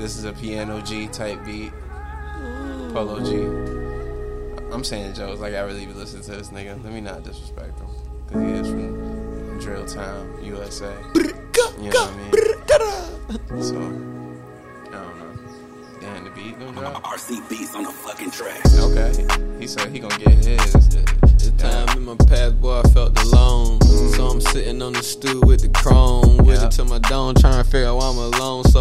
[0.00, 1.72] This is a piano G type beat.
[2.92, 3.36] Polo G.
[4.72, 6.82] I'm saying jokes like I really be listening to this nigga.
[6.82, 7.88] Let me not disrespect him
[8.26, 8.95] because he is from
[9.66, 10.94] Drill Town, USA.
[11.16, 12.16] You know what I
[13.50, 13.60] mean?
[13.60, 13.80] So I
[14.92, 15.38] don't know.
[16.00, 17.02] Damn, the beat gonna drop.
[17.02, 18.64] RC beats on the fucking track.
[18.78, 19.26] Okay,
[19.58, 20.72] he said he gonna get his.
[20.72, 23.80] The time in my past, boy, I felt alone.
[24.14, 26.36] So I'm sitting on the stool with the chrome.
[26.36, 26.66] With Yeah.
[26.66, 28.62] it to my dome, trying to figure out why I'm alone.
[28.66, 28.80] So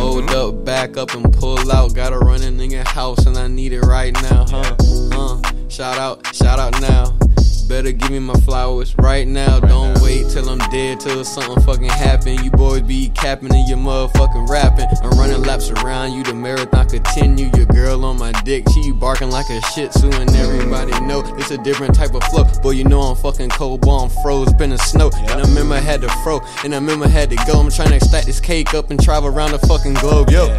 [0.00, 0.58] hold mm-hmm.
[0.58, 1.94] up, back up, and pull out.
[1.94, 4.76] Gotta run a nigga house, and I need it right now, huh?
[5.12, 5.42] Huh?
[5.68, 7.18] Shout out, shout out now.
[7.68, 9.60] Better give me my flowers right now.
[9.60, 10.02] Don't now.
[10.02, 12.42] wait till I'm dead till something fucking happen.
[12.44, 14.86] You boys be capping and your motherfucking rapping.
[15.02, 16.22] I'm running laps around you.
[16.22, 17.50] The marathon continue.
[17.54, 21.50] Your girl on my dick, she barking like a shih tzu, and everybody know it's
[21.50, 22.44] a different type of flow.
[22.62, 23.98] Boy, you know I'm fucking cold, boy.
[23.98, 27.06] I'm froze, been in snow, and I remember I had to fro, and I remember
[27.06, 27.58] I had to go.
[27.58, 30.46] I'm trying to stack this cake up and travel around the fucking globe, yo.
[30.46, 30.58] Yeah.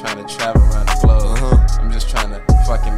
[0.00, 1.22] Trying to travel around the globe.
[1.22, 1.80] Uh-huh.
[1.80, 2.95] I'm just trying to fucking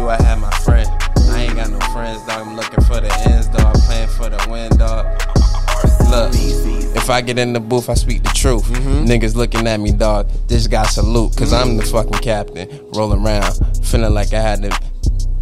[0.00, 0.88] do I have my friend?
[1.30, 2.46] I ain't got no friends, dog.
[2.46, 3.74] I'm looking for the ends, dog.
[3.86, 5.04] Playing for the win, dog.
[6.08, 6.32] Look,
[6.96, 8.64] if I get in the booth, I speak the truth.
[8.64, 9.04] Mm-hmm.
[9.04, 10.30] Niggas looking at me, dog.
[10.48, 11.92] This guy salute, cause I'm the mm.
[11.92, 12.66] fucking captain.
[12.94, 13.52] Rolling around,
[13.84, 14.70] feeling like I had to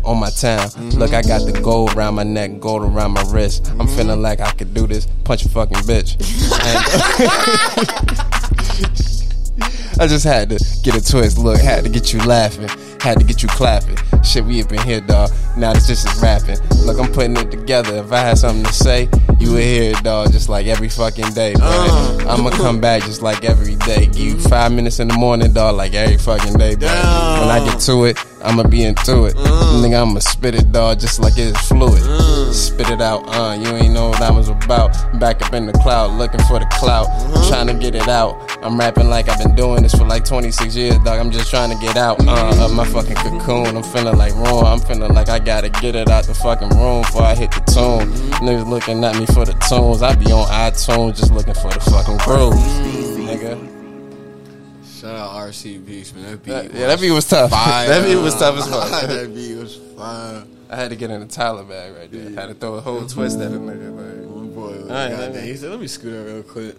[0.05, 0.69] on my town.
[0.69, 0.99] Mm-hmm.
[0.99, 3.71] Look, I got the gold around my neck, gold around my wrist.
[3.71, 3.97] I'm mm-hmm.
[3.97, 5.07] feeling like I could do this.
[5.23, 6.17] Punch a fucking bitch.
[10.01, 11.39] I just had to get a twist.
[11.39, 12.69] Look, had to get you laughing,
[13.01, 13.97] had to get you clapping.
[14.23, 15.31] Shit, we up in here, dog.
[15.57, 16.59] Now this just is rapping.
[16.85, 17.97] Look, I'm putting it together.
[17.97, 21.33] If I had something to say, you would hear it, dog, just like every fucking
[21.33, 21.67] day, bro.
[21.67, 22.25] Uh.
[22.29, 24.07] I'ma come back just like every day.
[24.07, 26.89] Give you five minutes in the morning, dog, like every fucking day, bro.
[26.89, 29.35] When I get to it, I'ma be into it.
[29.35, 29.83] Mm.
[29.83, 32.03] Nigga, I'ma spit it, dog, just like it's fluid.
[32.03, 32.53] Mm.
[32.53, 34.93] Spit it out, uh, you ain't know what I was about.
[35.19, 37.49] Back up in the cloud, looking for the clout, mm-hmm.
[37.49, 38.37] trying to get it out.
[38.63, 41.19] I'm rapping like I've been doing this for like 26 years, dog.
[41.19, 43.77] I'm just trying to get out uh, of my fucking cocoon.
[43.77, 44.73] I'm feeling like raw.
[44.73, 47.61] I'm feeling like I gotta get it out the fucking room before I hit the
[47.61, 48.11] tune.
[48.11, 48.45] Mm-hmm.
[48.47, 50.03] Niggas looking at me for the tunes.
[50.03, 53.29] I be on iTunes just looking for the fucking grooves, mm-hmm.
[53.29, 53.78] nigga.
[55.01, 56.25] Shout out RC Beast, man.
[56.31, 57.51] That beat That- yeah, that beat was tough.
[57.51, 57.89] fire.
[57.89, 58.91] that beat was tough as fuck.
[59.09, 60.45] that beat was fire.
[60.71, 62.27] I had to get in a Tyler bag right there.
[62.27, 63.97] i Had to throw a whole twist at a nigga.
[63.97, 65.19] Like, My boy, was Alright, goddamn.
[65.21, 66.75] let me- he said, "Let me scoot up real quick."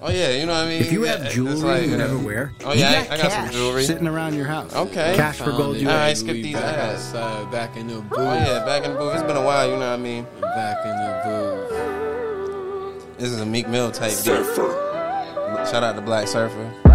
[0.00, 0.80] oh yeah, you know what I mean.
[0.82, 3.22] If you Yeah, have jewelry like, you never wear, Oh you yeah, got I, I
[3.22, 3.84] got some jewelry.
[3.84, 4.72] sitting around your house.
[4.74, 5.14] Okay.
[5.16, 5.80] Cash for gold it.
[5.80, 5.94] jewelry.
[5.94, 7.14] Alright, skip these back ads.
[7.14, 8.18] outside, back in the oh, booth.
[8.18, 9.14] Oh yeah, back in the booth.
[9.14, 9.66] It's been a while.
[9.66, 10.26] You know what I mean.
[10.40, 13.18] back in the booth.
[13.18, 14.16] This is a Meek Mill type beat.
[14.18, 15.66] Surfer.
[15.70, 16.91] Shout out to Black Surfer.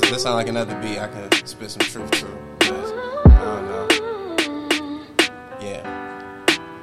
[0.00, 2.26] This, this sound like another beat I could spit some truth to.
[2.60, 3.88] I don't know.
[5.58, 6.26] Yeah.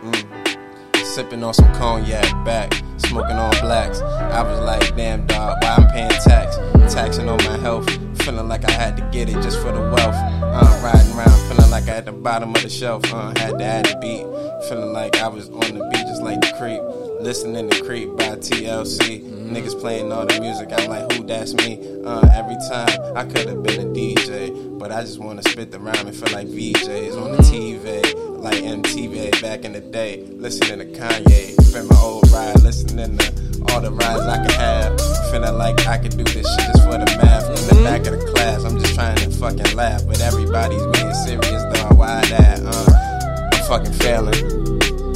[0.01, 1.05] Mm.
[1.05, 4.01] Sipping on some cognac back, smoking on blacks.
[4.01, 6.57] I was like, damn dog, why I'm paying tax?
[6.91, 7.87] Taxing on my health,
[8.23, 10.15] feeling like I had to get it just for the wealth.
[10.15, 13.03] Uh, riding around, feeling like I at the bottom of the shelf.
[13.13, 14.25] Uh, had to add the beat,
[14.69, 17.02] feeling like I was on the beat just like the creep.
[17.23, 19.23] Listening to Creep by TLC.
[19.23, 20.73] Niggas playing all the music.
[20.73, 21.79] I'm like, who that's me?
[22.03, 25.71] Uh, every time I could have been a DJ, but I just want to spit
[25.71, 30.25] the rhyme and feel like VJs on the TV, like MTV back in the day.
[30.33, 33.33] Listening to Kanye, spend my old ride, listening to
[33.69, 34.99] all the rides I could have.
[35.31, 37.47] Feeling like I could do this shit just for the math.
[37.47, 41.13] In the back of the class, I'm just trying to fucking laugh, but everybody's being
[41.13, 41.95] serious, though.
[41.95, 42.59] Why that?
[42.65, 44.62] Uh, I'm fucking failing.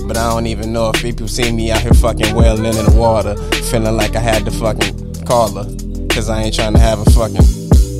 [0.07, 2.95] But I don't even know if people see me out here fucking wailing in the
[2.95, 3.35] water.
[3.69, 5.65] Feeling like I had to fucking call her.
[6.09, 7.45] Cause I ain't trying to have a fucking.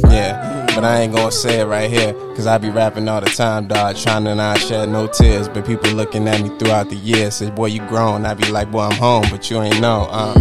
[0.09, 0.65] Yeah.
[0.73, 2.13] But I ain't gonna say it right here.
[2.35, 3.95] Cause I be rapping all the time, dog.
[3.97, 5.49] Trying to not shed no tears.
[5.49, 7.35] But people looking at me throughout the years.
[7.35, 8.25] Say, boy, you grown.
[8.25, 9.25] I be like, boy, I'm home.
[9.29, 10.07] But you ain't know.
[10.09, 10.33] Uh.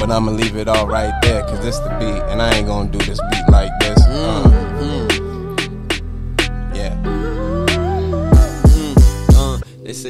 [0.00, 1.42] But I'ma leave it all right there.
[1.42, 2.22] Cause this the beat.
[2.30, 3.39] And I ain't gonna do this beat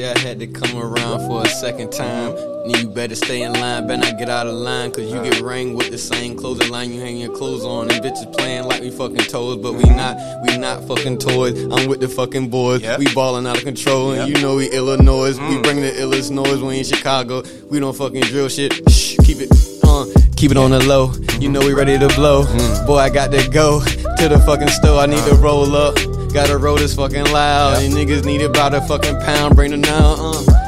[0.00, 2.34] say I had to come around for a second time.
[2.34, 5.40] Then you better stay in line, better not get out of line, cause you get
[5.40, 7.90] rang with the same clothing line you hang your clothes on.
[7.90, 11.62] And bitches playing like we fucking toys, but we not, we not fucking toys.
[11.72, 12.98] I'm with the fucking boys, Yep.
[12.98, 14.36] we balling out of control, and Yep.
[14.36, 15.38] you know we Illinois.
[15.38, 17.42] We bring the illest noise when we in Chicago.
[17.70, 18.72] We don't fucking drill shit.
[18.90, 19.50] Shh, keep it,
[19.84, 21.12] uh, keep it on the low.
[21.40, 22.44] You know we ready to blow.
[22.86, 25.00] Boy, I got to go to the fucking store.
[25.00, 25.96] I need to roll up.
[26.32, 27.82] Gotta road this fucking loud.
[27.82, 27.82] Yep.
[27.82, 29.56] And niggas need about a fucking pound.
[29.56, 30.16] Bring it down.
[30.18, 30.59] Uh.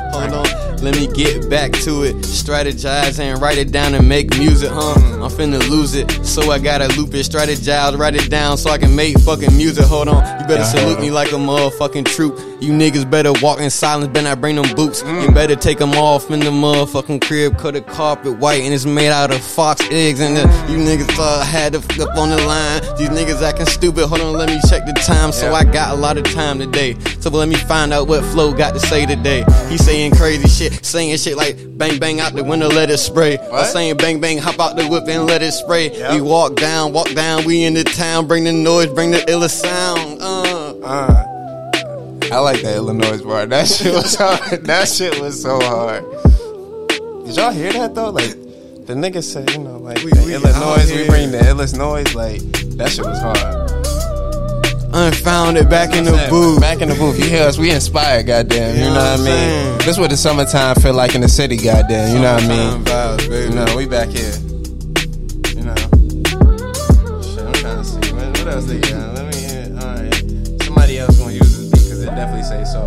[0.83, 2.17] Let me get back to it.
[2.17, 4.95] Strategize and write it down and make music, huh?
[5.23, 6.11] I'm finna lose it.
[6.27, 7.25] So I gotta loop it.
[7.25, 9.85] Strategize, write it down so I can make fucking music.
[9.85, 10.41] Hold on.
[10.41, 12.37] You better salute me like a motherfucking troop.
[12.61, 14.09] You niggas better walk in silence.
[14.09, 15.03] Better not bring them boots.
[15.03, 17.59] You better take them off in the motherfucking crib.
[17.59, 20.21] Cut the carpet white and it's made out of fox eggs.
[20.21, 22.83] And the, you niggas thought I had to flip on the line.
[22.99, 24.07] These niggas acting stupid.
[24.07, 25.31] Hold on, let me check the time.
[25.33, 26.97] So I got a lot of time today.
[27.21, 29.45] So let me find out what Flo got to say today.
[29.69, 33.39] He saying crazy shit, saying shit like bang bang out the window, let it spray.
[33.39, 35.91] I'm saying bang bang, hop out the whip and let it spray.
[35.91, 36.15] Yep.
[36.15, 39.61] We walk down, walk down, we in the town, bring the noise, bring the illest
[39.61, 40.21] sound.
[40.21, 40.73] Uh.
[40.83, 41.25] Uh,
[42.33, 43.47] I like that Illinois bar.
[43.47, 44.65] That shit was hard.
[44.65, 46.05] That shit was so hard.
[47.27, 48.11] Did y'all hear that though?
[48.11, 48.31] Like
[48.87, 52.15] the nigga said, you know, like We- we Illinois, we bring the illest noise.
[52.15, 52.41] Like
[52.77, 53.71] that shit was hard.
[54.95, 56.61] Unfound it back in the Saying, booth.
[56.61, 57.19] Back in the booth.
[57.19, 57.57] You hear us?
[57.59, 58.77] We inspired, goddamn.
[58.77, 59.27] You You know know what I mean?
[59.27, 59.79] saying?
[59.79, 62.15] This what the summertime feel like in the city, goddamn.
[62.15, 62.85] You know what I mean?
[62.85, 63.49] Summertime vibes, baby.
[63.49, 64.33] You know, we back here.
[65.57, 65.75] You know.
[67.23, 68.13] Shit, I'm trying to see.
[68.13, 69.15] What, what else they got?
[69.15, 69.79] Let me hear.
[69.81, 70.63] Alright.
[70.63, 72.85] Somebody else gonna use this beat because it definitely say so.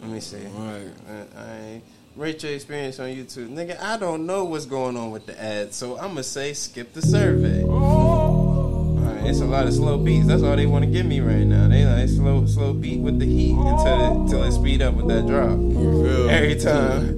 [0.00, 0.38] Let me see.
[0.38, 0.88] Right.
[1.08, 1.82] Uh, alright.
[2.16, 3.48] Rate your experience on YouTube.
[3.50, 6.92] Nigga, I don't know what's going on with the ads, so I'm gonna say skip
[6.94, 7.62] the survey.
[7.64, 8.49] Alright,
[9.30, 10.26] it's a lot of slow beats.
[10.26, 11.68] That's all they want to give me right now.
[11.68, 15.08] They like slow, slow beat with the heat until it, until it speed up with
[15.08, 15.50] that drop.
[15.58, 16.30] You feel me?
[16.30, 17.16] Every time.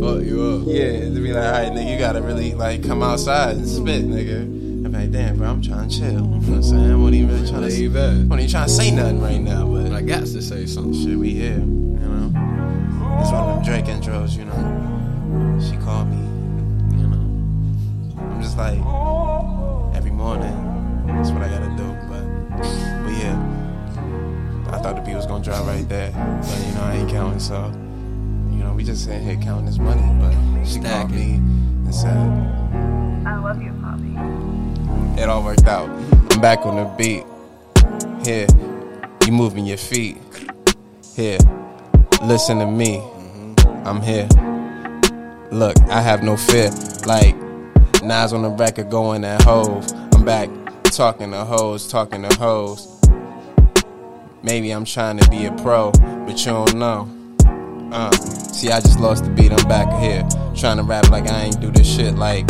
[0.00, 0.62] Fuck you up.
[0.66, 4.04] Yeah, to be like, all right, nigga, you gotta really like come outside and spit,
[4.08, 4.42] nigga.
[4.86, 6.08] I'm like, damn, bro, I'm trying to chill.
[6.10, 6.90] You know what I'm saying?
[6.90, 7.94] I wasn't even really trying to, I back.
[7.94, 10.94] wasn't even trying to say nothing right now, but But I got to say something.
[11.04, 12.32] shit, we here, you know.
[13.20, 15.60] It's one of them Drake intros, you know.
[15.60, 16.16] She called me,
[16.98, 18.20] you know.
[18.20, 18.78] I'm just like,
[19.94, 20.56] every morning,
[21.20, 22.24] that's what I gotta do, but,
[23.04, 23.36] but yeah.
[24.72, 27.38] I thought the beat was gonna drop right there, but you know, I ain't counting,
[27.38, 27.66] so,
[28.50, 32.16] you know, we just sitting here counting this money, but she called me and said,
[33.26, 35.20] I love you, Poppy.
[35.20, 35.90] it all worked out.
[36.32, 37.24] I'm back on the beat.
[38.24, 38.46] Here,
[39.26, 40.16] you moving your feet.
[41.14, 41.38] Here,
[42.22, 43.02] listen to me.
[43.84, 44.26] I'm here.
[45.52, 46.70] Look, I have no fear.
[47.04, 47.36] Like
[48.02, 49.84] Nas on the record going at Hov.
[50.14, 50.48] I'm back
[50.90, 53.00] talking to hoes, talking to hoes.
[54.42, 57.08] Maybe I'm trying to be a pro, but you don't know.
[57.92, 59.52] Uh, see, I just lost the beat.
[59.52, 60.26] I'm back here
[60.56, 62.48] trying to rap like I ain't do this shit like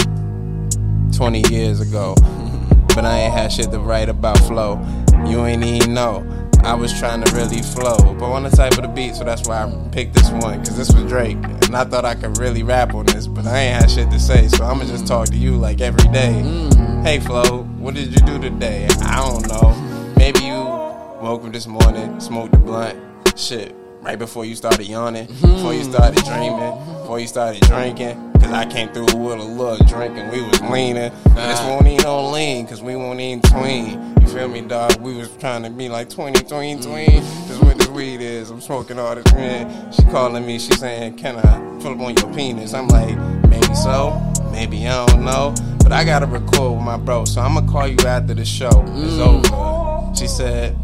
[1.13, 2.15] 20 years ago.
[2.95, 4.81] but I ain't had shit to write about flow.
[5.27, 6.25] You ain't even know.
[6.63, 9.49] I was trying to really flow, but on the type of the beat, so that's
[9.49, 12.63] why I picked this one, cause this was Drake, and I thought I could really
[12.63, 15.37] rap on this, but I ain't had shit to say, so I'ma just talk to
[15.37, 16.41] you like every day.
[16.45, 17.03] Mm.
[17.03, 18.87] Hey Flo, what did you do today?
[19.03, 19.75] I don't know.
[20.17, 22.99] Maybe you woke up this morning, smoked a blunt,
[23.37, 25.91] shit, right before you started yawning, before you mm.
[25.91, 28.30] started dreaming, before you started drinking.
[28.51, 31.13] Cause I came through with a little drink and we was leaning.
[31.37, 34.17] This won't even on lean, cause we won't even tween.
[34.21, 35.01] You feel me, dog?
[35.01, 37.23] We was trying to be like 20, tween, tween.
[37.23, 37.47] Mm.
[37.47, 38.51] That's what this weed is.
[38.51, 39.93] I'm smoking all this man.
[39.93, 42.75] She calling me, she saying, Can I pull up on your penis?
[42.75, 43.17] I'm like,
[43.49, 44.21] maybe so,
[44.51, 45.55] maybe I don't know.
[45.85, 49.17] But I gotta record with my bro, so I'ma call you after the show is
[49.17, 49.47] mm.
[49.47, 50.17] over.
[50.17, 50.77] She said,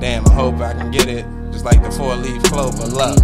[0.00, 1.24] Damn, I hope I can get it.
[1.52, 3.22] Just like the four leaf clover luck.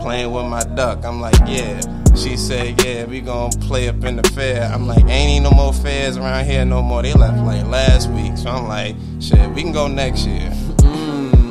[0.00, 1.04] Playing with my duck.
[1.04, 2.01] I'm like, yeah.
[2.16, 4.64] She said, yeah, we gon' play up in the fair.
[4.64, 7.02] I'm like, ain't no more fairs around here no more.
[7.02, 8.36] They left like last week.
[8.36, 10.50] So I'm like, shit, we can go next year.
[10.78, 11.42] Mm.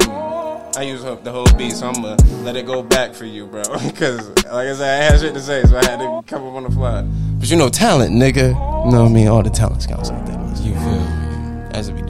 [0.77, 3.45] I use up the whole beat, so I'm gonna let it go back for you,
[3.45, 3.63] bro.
[3.95, 6.53] Cause like I said, I had shit to say, so I had to come up
[6.53, 7.01] on the fly.
[7.39, 8.49] But you know, talent, nigga.
[8.85, 9.27] You know what I mean?
[9.27, 10.39] All the talent scouts out there.
[10.65, 11.69] You feel me?
[11.73, 12.01] As we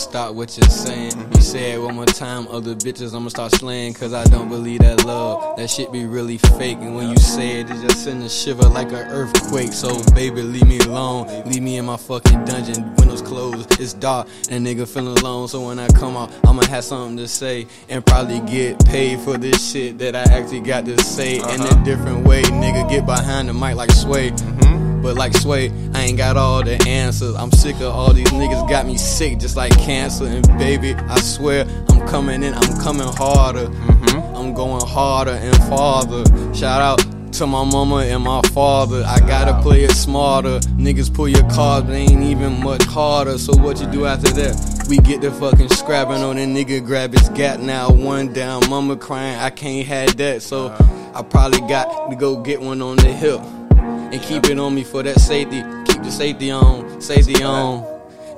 [0.00, 1.12] stop what you're saying.
[1.34, 3.94] You say it one more time, other bitches, I'ma start slaying.
[3.94, 5.56] Cause I don't believe that love.
[5.56, 6.78] That shit be really fake.
[6.80, 9.72] And when you say it, it just send a shiver like an earthquake.
[9.72, 11.26] So, baby, leave me alone.
[11.44, 12.94] Leave me in my fucking dungeon.
[12.96, 15.48] Windows closed, it's dark, and nigga feeling alone.
[15.48, 17.66] So when I come out, I'ma have something to say.
[17.88, 21.84] And probably get paid for this shit that I actually got to say in a
[21.84, 22.42] different way.
[22.42, 24.30] Nigga, get behind the mic like sway.
[24.30, 24.69] Mm-hmm.
[25.02, 27.34] But like Sway, I ain't got all the answers.
[27.34, 30.26] I'm sick of all these niggas got me sick just like cancer.
[30.26, 33.66] And baby, I swear I'm coming in, I'm coming harder.
[33.66, 34.36] Mm-hmm.
[34.36, 36.24] I'm going harder and farther.
[36.54, 39.02] Shout out to my mama and my father.
[39.06, 40.58] I gotta play it smarter.
[40.76, 43.38] Niggas pull your cards, but they ain't even much harder.
[43.38, 44.86] So what you do after that?
[44.88, 47.90] We get the fucking scrapping on the nigga, grab his gat now.
[47.90, 50.42] One down, mama crying, I can't have that.
[50.42, 51.18] So uh-huh.
[51.20, 53.40] I probably got to go get one on the hip
[54.12, 55.62] and keep it on me for that safety.
[55.92, 57.84] Keep the safety on, safety on,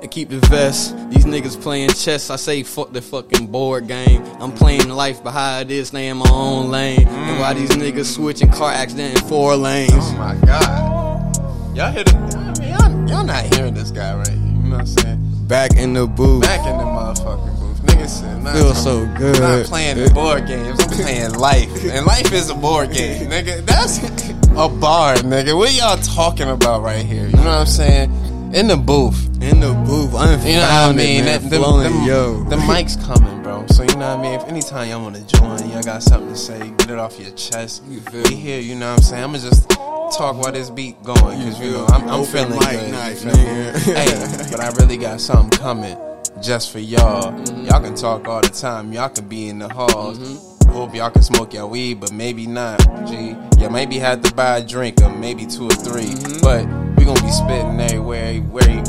[0.01, 0.95] and keep the vest.
[1.09, 2.29] These niggas playing chess.
[2.29, 4.23] I say fuck the fucking board game.
[4.39, 7.07] I'm playing life, behind this, stay in my own lane.
[7.07, 9.93] And why these niggas switching car accident in four lanes?
[9.95, 11.35] Oh my god.
[11.75, 14.37] Y'all hear the I mean, y'all, y'all not hearing this guy right here.
[14.37, 15.47] You know what I'm saying?
[15.47, 16.43] Back in the booth.
[16.43, 17.52] Back in the motherfucking booth.
[17.93, 19.39] Niggas nah, Feels so I'm good.
[19.39, 20.79] not playing the board games.
[20.79, 21.69] I'm playing life.
[21.85, 23.65] And life is a board game, nigga.
[23.65, 25.55] That's a bar, nigga.
[25.57, 27.25] What y'all talking about right here?
[27.27, 28.11] You know what I'm saying?
[28.53, 29.29] In the booth.
[29.41, 31.25] In the booth, unfounded, You know what I mean?
[31.25, 32.43] man, That- them- flowing, them- yo.
[32.45, 33.65] The mic's coming, bro.
[33.67, 34.33] So you know what I mean?
[34.39, 37.83] If anytime y'all wanna join, y'all got something to say, get it off your chest.
[37.89, 38.35] You feel me?
[38.35, 39.23] here, you know what I'm saying?
[39.23, 41.19] I'ma just talk while this beat going.
[41.19, 41.85] Cause you, know.
[41.87, 42.91] I'm, I'm feeling good.
[42.91, 43.97] night, you feel me?
[43.97, 45.97] hey, but I really got something coming
[46.41, 47.31] just for y'all.
[47.31, 47.65] Mm-hmm.
[47.65, 48.91] Y'all can talk all the time.
[48.91, 50.19] Y'all can be in the halls.
[50.19, 50.71] Mm-hmm.
[50.71, 52.79] Hope y'all can smoke your weed, but maybe not.
[53.05, 56.41] G, you maybe have to buy a drink or maybe two or 3 Mm-hmm.
[56.41, 56.65] But
[56.97, 58.39] we gonna be spitting everywhere.
[58.41, 58.83] Where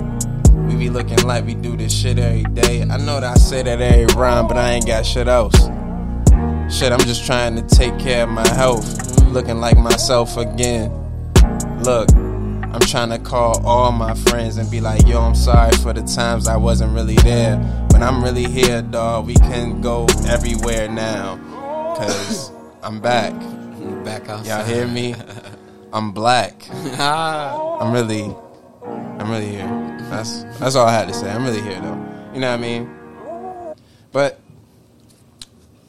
[0.66, 2.82] we be looking like we do this shit every day.
[2.82, 5.56] I know that I say that every rhyme, but I ain't got shit else.
[6.70, 9.20] Shit, I'm just trying to take care of my health.
[9.24, 10.90] Looking like myself again.
[11.82, 12.08] Look,
[12.74, 16.02] I'm trying to call all my friends and be like, yo, I'm sorry for the
[16.02, 17.56] times I wasn't really there.
[17.88, 21.36] But I'm really here, dog, We can go everywhere now.
[21.96, 22.50] Cause
[22.82, 23.32] I'm back.
[24.04, 24.48] Back outside.
[24.48, 25.14] Y'all hear me?
[25.92, 26.66] I'm black.
[26.98, 27.78] Ah.
[27.78, 28.24] I'm really,
[28.82, 29.68] I'm really here.
[30.10, 31.30] That's that's all I had to say.
[31.30, 32.32] I'm really here though.
[32.34, 32.90] You know what I mean?
[34.10, 34.40] But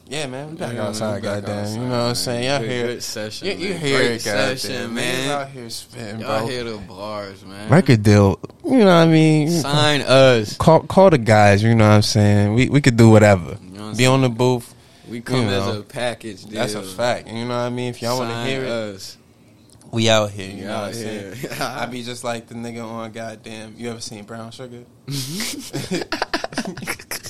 [0.08, 1.58] yeah, man, we back Yeah, man, outside, back goddamn.
[1.58, 2.44] outside, you know what I'm saying?
[2.44, 3.80] Y'all Good- hear good session, You, you man.
[3.80, 4.56] hear Great it, goddamn.
[4.56, 5.30] session, Niggas man.
[5.30, 6.46] out here spitting, Y'all bro.
[6.48, 7.68] hear the bars, man.
[7.70, 8.40] Record deal.
[8.64, 9.50] You know what I mean?
[9.50, 10.56] Sign us.
[10.56, 11.62] Call call the guys.
[11.62, 12.54] You know what I'm saying?
[12.54, 13.58] We we could do whatever.
[13.62, 14.74] You know what I'm Be on the booth.
[15.08, 15.80] We come You as know.
[15.80, 16.54] a package deal.
[16.60, 17.28] That's a fact.
[17.28, 17.90] You know what I mean?
[17.90, 19.16] If y'all want to Sign hear it, us.
[19.92, 20.50] we out here.
[20.50, 21.34] You We know what I'm saying?
[21.36, 21.50] here.
[21.60, 23.74] I be just like the nigga on goddamn.
[23.78, 24.82] You ever seen Brown Sugar?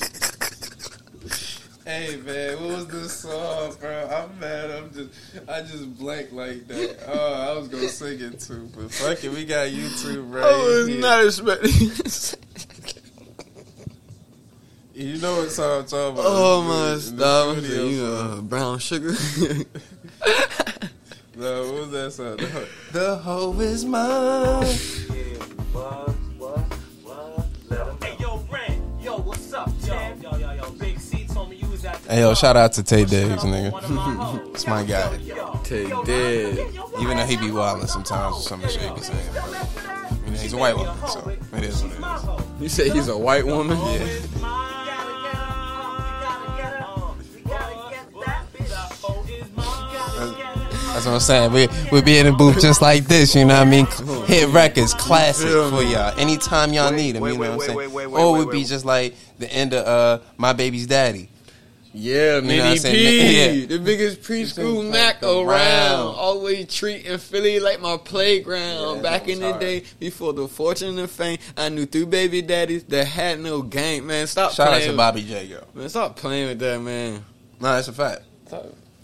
[1.86, 4.08] Hey man, what was this song, bro?
[4.12, 4.70] I'm mad.
[4.72, 5.10] I'm just,
[5.48, 6.96] I just blanked like that.
[7.06, 10.42] Oh, I was gonna sing it too, but fuck it, we got YouTube, bro.
[10.42, 11.00] I was Yeah.
[11.00, 12.42] not expecting.
[14.98, 16.24] You know what song I'm talking about?
[16.26, 17.56] oh my the stop!
[17.58, 18.36] studio You uh, song.
[18.36, 19.12] know, brown sugar.
[21.38, 22.36] No, what was that song?
[22.38, 24.64] The hoe, the hoe is mine.
[24.64, 25.36] Hey,
[32.08, 34.50] Hey yo, shout out to Taye Shut Diggs, up on one of my nigga.
[34.54, 35.08] It's my guy.
[35.64, 36.58] Taye yo, Diggs.
[36.74, 39.18] yo, yo, Even though he be wildin' sometimes, with some shit he be saying.
[39.34, 42.62] But, you know, he's a white woman, so it is what it is.
[42.62, 43.76] you say he's a white woman?
[43.78, 45.06] Yeah.
[50.96, 51.52] That's what I'm saying.
[51.52, 53.86] We we be in the booth just like this, you know what I mean?
[54.26, 56.18] Hit records, classic for y'all.
[56.18, 57.76] Anytime y'all need them, you know wait, what I'm saying?
[57.76, 60.86] wait, wait, wait, or it would be just like the end of uh My Baby's
[60.86, 61.28] Daddy.
[61.98, 62.94] Yeah, know I'm saying?
[62.94, 63.66] P, Yeah.
[63.66, 65.46] the biggest preschool Mac around.
[65.48, 66.14] around.
[66.14, 68.96] Always treating Philly like my playground.
[68.96, 69.60] Yeah, Back in the hard.
[69.60, 74.06] day, before the fortune and fame, I knew two baby daddies that had no game.
[74.08, 75.64] Man, stop Shout out to with- Bobby J, yo.
[75.74, 77.24] Man, stop playing with that, man.
[77.60, 78.22] No, that's a fact.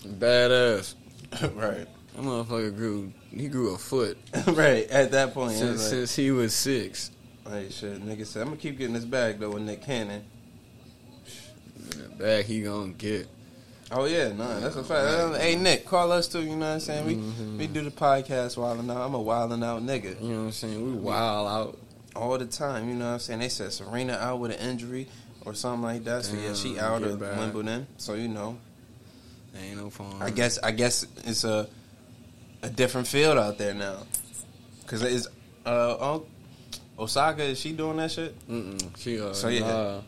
[0.07, 0.95] Badass.
[1.55, 1.87] right.
[2.15, 3.13] That motherfucker grew.
[3.35, 4.19] He grew a foot
[4.49, 4.87] right.
[4.91, 7.11] At that point, since, like, since he was six.
[7.49, 10.23] hey, shit, nigga said, I'm gonna keep getting this bag though with Nick Cannon.
[11.95, 13.27] The bag he gonna get.
[13.91, 15.37] Oh yeah, no, that's a fact.
[15.41, 16.41] Hey Nick, call us too.
[16.43, 17.07] You know what I'm saying?
[17.07, 17.59] We Mm-hmm.
[17.59, 18.99] we do the podcast wilding out.
[18.99, 20.85] I'm a wilding out nigga You know what I'm saying?
[20.85, 21.79] We wild out.
[22.17, 22.89] all the time.
[22.89, 23.41] You know what I'm saying?
[23.41, 25.09] They said Serena out with an injury
[25.45, 26.25] or something like that.
[26.25, 27.37] So yeah, she out of back.
[27.39, 27.87] Wimbledon.
[27.99, 28.57] So you know,
[29.61, 30.23] Ain't no fun.
[30.23, 31.69] I guess I guess it's a
[32.63, 33.99] a different field out there now.
[34.87, 35.27] Cause it's
[35.67, 36.27] uh oh,
[36.99, 38.35] Osaka is she doing that shit?
[38.49, 38.97] Mm-mm.
[38.99, 39.61] She uh, So, yeah.
[39.61, 40.01] nah.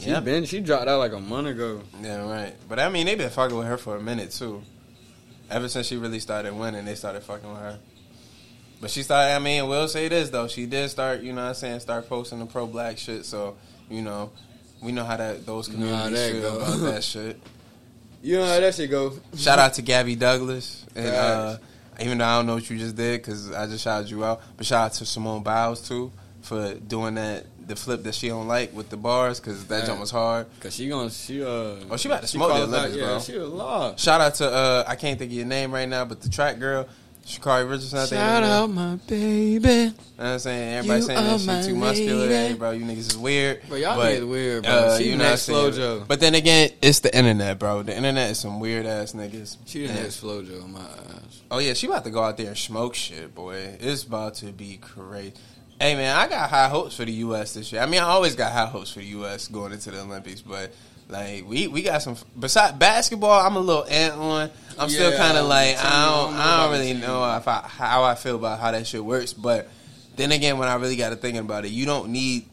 [0.00, 0.20] She Yeah.
[0.20, 1.82] been she dropped out like a month ago.
[2.02, 2.54] Yeah, right.
[2.68, 4.62] But I mean, they been fucking with her for a minute too.
[5.50, 7.78] Ever since she really started winning, they started fucking with her.
[8.80, 9.34] But she started.
[9.34, 11.20] I mean, we'll say this though, she did start.
[11.22, 13.24] You know, what I'm saying, start posting the pro black shit.
[13.26, 13.56] So
[13.90, 14.30] you know,
[14.82, 16.56] we know how that those communities that feel go.
[16.56, 17.40] about that shit.
[18.22, 19.12] You know how that shit go.
[19.36, 21.56] Shout out to Gabby Douglas, and uh,
[22.00, 24.40] even though I don't know what you just did because I just shouted you out,
[24.56, 26.10] but shout out to Simone Biles too
[26.42, 29.88] for doing that the flip that she don't like with the bars because that Facts.
[29.88, 30.46] jump was hard.
[30.60, 31.46] Cause she gonna she uh
[31.90, 33.20] Oh, she about to smoke the qualified- Olympics, yeah, bro.
[33.20, 33.96] She a law.
[33.96, 36.58] Shout out to uh, I can't think of your name right now, but the track
[36.58, 36.86] girl,
[37.26, 37.98] Sha'Carri Richardson.
[37.98, 38.50] I think Shout her name.
[38.50, 39.68] out my baby.
[39.68, 42.28] You know what I'm saying everybody You saying are that my she too muscular.
[42.28, 43.60] Hey, bro, you niggas is weird.
[43.68, 44.72] But y'all But, niggas weird, bro.
[44.72, 45.72] uh, she you know next saying?
[45.72, 46.08] Flojo.
[46.08, 47.82] But then again, it's the internet, bro.
[47.82, 49.56] The internet is some weird ass niggas.
[49.66, 51.42] She the next Flojo in my eyes.
[51.50, 53.76] Oh yeah, she about to go out there and smoke shit, boy.
[53.80, 55.34] It's about to be crazy.
[55.80, 57.54] Hey man, I got high hopes for the U.S.
[57.54, 57.80] this year.
[57.80, 59.48] I mean, I always got high hopes for the U.S.
[59.48, 60.74] going into the Olympics, but
[61.08, 62.16] like we we got some.
[62.38, 64.50] Besides basketball, I'm a little ant on.
[64.78, 68.14] I'm still kind of like I don't I don't really know if I, how I
[68.14, 69.32] feel about how that shit works.
[69.32, 69.70] But
[70.16, 72.46] then again, when I really got to thinking about it, you don't need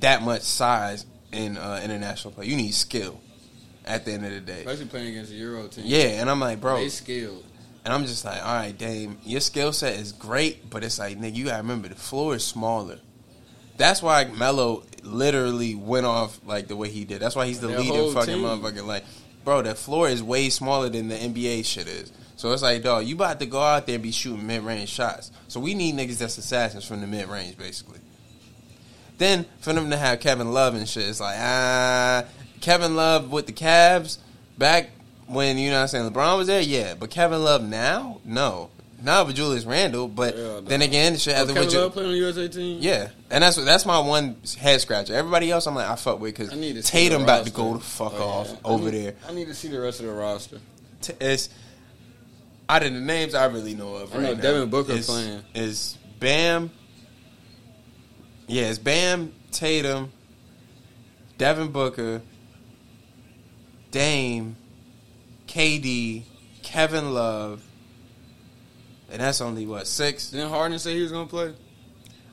[0.00, 2.46] that much size in uh, international play.
[2.46, 3.20] You need skill.
[3.84, 5.84] At the end of the day, Especially playing against the Euro team.
[5.86, 7.44] yeah, and I'm like, bro, They skilled.
[7.86, 11.18] And I'm just like, all right, Dame, your skill set is great, but it's like,
[11.18, 12.98] nigga, you gotta remember the floor is smaller.
[13.76, 17.20] That's why Melo literally went off like the way he did.
[17.20, 18.42] That's why he's the Their leading fucking team.
[18.42, 18.84] motherfucker.
[18.84, 19.04] Like,
[19.44, 22.10] bro, that floor is way smaller than the NBA shit is.
[22.34, 24.88] So it's like, dog, you about to go out there and be shooting mid range
[24.88, 25.30] shots.
[25.46, 28.00] So we need niggas that's assassins from the mid range, basically.
[29.18, 32.24] Then for them to have Kevin Love and shit, it's like, ah,
[32.60, 34.18] Kevin Love with the Cavs
[34.58, 34.90] back
[35.26, 36.94] when you know what I'm saying LeBron was there, yeah.
[36.98, 38.70] But Kevin Love now, no.
[39.02, 40.60] Not with Julius Randle, but Yeah, no.
[40.62, 42.78] then again, it should Oh, have Kevin with Ju- Love playing on the USA team.
[42.80, 45.14] yeah, and that's that's my one head scratcher.
[45.14, 47.52] Everybody else, I'm like, I fuck with because I need to see Tatum about to
[47.52, 48.56] go the fuck Oh, off yeah.
[48.64, 49.14] I over need- there.
[49.28, 50.60] I need to see the rest of the roster.
[51.02, 51.50] T- It's
[52.70, 54.12] out of the names I really know of.
[54.14, 55.42] I right know now, Devin Booker is, playing.
[55.54, 56.70] Is Bam?
[58.48, 60.10] Yeah, it's Bam, Tatum,
[61.36, 62.22] Devin Booker,
[63.90, 64.56] Dame,
[65.56, 66.22] KD,
[66.62, 67.62] Kevin Love,
[69.10, 70.28] and that's only what six.
[70.28, 71.54] Didn't Harden say he was gonna play?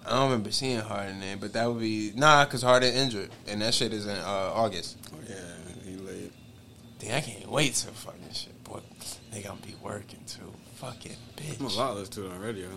[0.06, 3.62] I don't remember seeing Harden there, but that would be nah, cause Harden injured, and
[3.62, 4.98] that shit is in uh, August.
[5.14, 5.36] Oh yeah,
[5.86, 6.34] he late.
[7.00, 8.82] Dang, I can't wait to fucking shit, boy.
[9.32, 10.52] They gonna be working too.
[10.76, 11.16] Fucking
[11.60, 11.78] I'm a bitch.
[11.78, 12.68] lot listening to it on radio.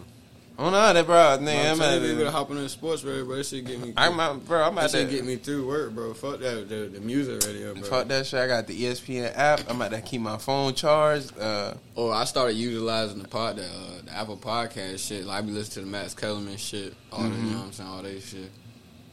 [0.58, 1.44] Oh no, that bro, I'm I'm
[1.76, 3.36] telling at better hop on the sports radio, bro.
[3.36, 3.92] That shit get me.
[3.94, 4.62] I'm out, bro.
[4.62, 6.14] I'm that about shit to get me through work, bro.
[6.14, 7.82] Fuck that, the, the music radio, bro.
[7.82, 8.40] Fuck that shit.
[8.40, 9.60] I got the ESPN app.
[9.68, 11.38] I'm about to keep my phone charged.
[11.38, 15.26] Uh, Oh, I started utilizing the pod, the, uh, the Apple Podcast shit.
[15.26, 17.50] Like I be listening to the Max Kellerman shit, all the, you Mm-hmm.
[17.52, 18.50] know what I'm saying, all that shit.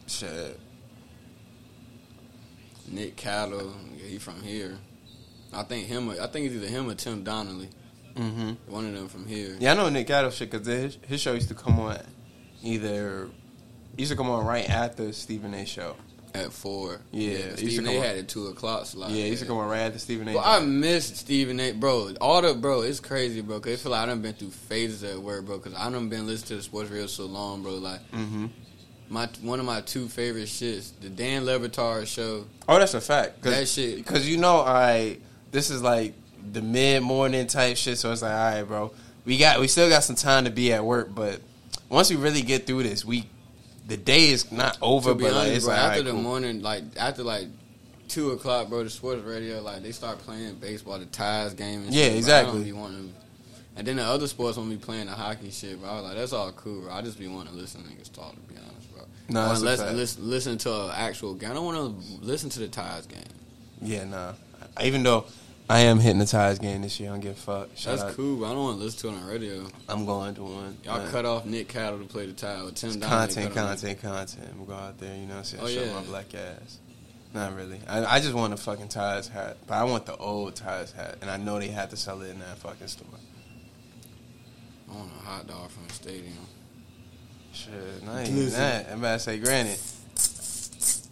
[0.08, 0.60] shit.
[2.88, 4.78] Nick Cattle, yeah, he from here.
[5.54, 6.10] I think him.
[6.10, 7.70] I think it's either him or Tim Donnelly.
[8.16, 8.72] Mm-hmm.
[8.72, 9.56] One of them from here.
[9.60, 11.98] Yeah, I know Nick Gatto shit because his, his show used to come on
[12.62, 13.28] either
[13.98, 15.66] used to come on right after Stephen A.
[15.66, 15.96] show.
[16.36, 17.00] At four.
[17.12, 19.12] Yeah, to Stephen come A on- had it two o'clock slot.
[19.12, 20.34] yeah, he used to come on right after Stephen A.
[20.34, 21.74] Well, I miss Stephen A.
[21.74, 23.60] Bro, all the bro, it's crazy, bro.
[23.60, 25.60] Cause I feel like I done been through phases at work, bro.
[25.60, 27.74] Cause I done been listening to the sports radio so long, bro.
[27.74, 28.48] Like mm-hmm.
[29.10, 32.46] my one of my two favorite shits, the Dan Le Batard show.
[32.68, 33.42] Oh, that's a fact.
[33.44, 35.20] Cause, That shit- Because you know, I
[35.52, 36.16] this is like
[36.52, 37.98] the mid morning type shit.
[37.98, 38.92] So it's like, all right, bro,
[39.26, 41.40] we got we still got some time to be at work, but
[41.90, 43.26] once we really get through this, we
[43.88, 45.10] the day is not over.
[45.12, 46.22] To be but like, honest, it's bro, like, after right, the cool.
[46.22, 47.48] morning, like after like
[48.08, 51.84] two o'clock, bro, the sports radio, like they start playing baseball, the ties game.
[51.84, 52.70] And Yeah, shit, exactly.
[53.76, 55.90] and then the other sports want me playing the hockey shit, bro.
[55.90, 56.94] I was like, that's all cool, bro.
[56.94, 59.04] I just be wanting to listen to niggas talk, to be honest, bro.
[59.30, 61.52] No, that's listen, listen, listen to an actual game.
[61.52, 63.22] I don't want to listen to the ties game.
[63.82, 64.34] Yeah, nah.
[64.82, 65.26] Even though
[65.70, 67.70] I am hitting the ties game this year, I don't give a fuck.
[67.76, 68.16] Shout That's out.
[68.18, 69.66] cool, but I don't want to listen to it on the radio.
[69.88, 70.78] I'm going to one.
[70.84, 73.28] Y'all but cut off Nick Cattle to play the tie with Tim it's Donnelly.
[73.28, 73.68] content, cut him.
[73.70, 74.58] content, content.
[74.58, 75.94] We'll go out there, you know, what I'm saying, Oh, show yeah.
[75.94, 76.80] my black ass.
[77.34, 77.80] Not really.
[77.88, 81.18] I, I just want a fucking ties hat, but I want the old ties hat,
[81.22, 83.08] and I know they had to sell it in that fucking store.
[84.92, 86.34] I want a hot dog from the stadium.
[87.54, 88.92] Shit, not even that.
[88.92, 89.80] I'm about to say, granted,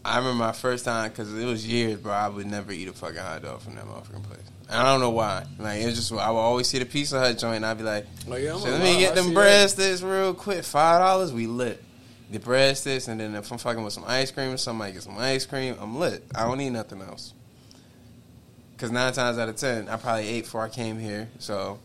[0.03, 2.11] I remember my first time because it was years, bro.
[2.11, 4.39] I would never eat a fucking hot dog from that motherfucking place.
[4.69, 5.45] And I don't know why.
[5.59, 8.07] Like it's just I would always see the Pizza Hut joint, and I'd be like,
[8.25, 10.63] Like, yeah, "So let me get them breadsticks real quick.
[10.63, 11.83] Five dollars, we lit.
[12.31, 15.45] The breadsticks, and then if I'm fucking with some ice cream somebody get some ice
[15.45, 16.23] cream, I'm lit.
[16.33, 17.33] I don't need nothing else.
[18.77, 21.77] Cause nine times out of ten, I probably ate before I came here, so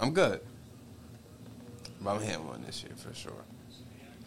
[0.00, 0.40] I'm good.
[2.00, 3.32] But I'm hitting one this year for sure.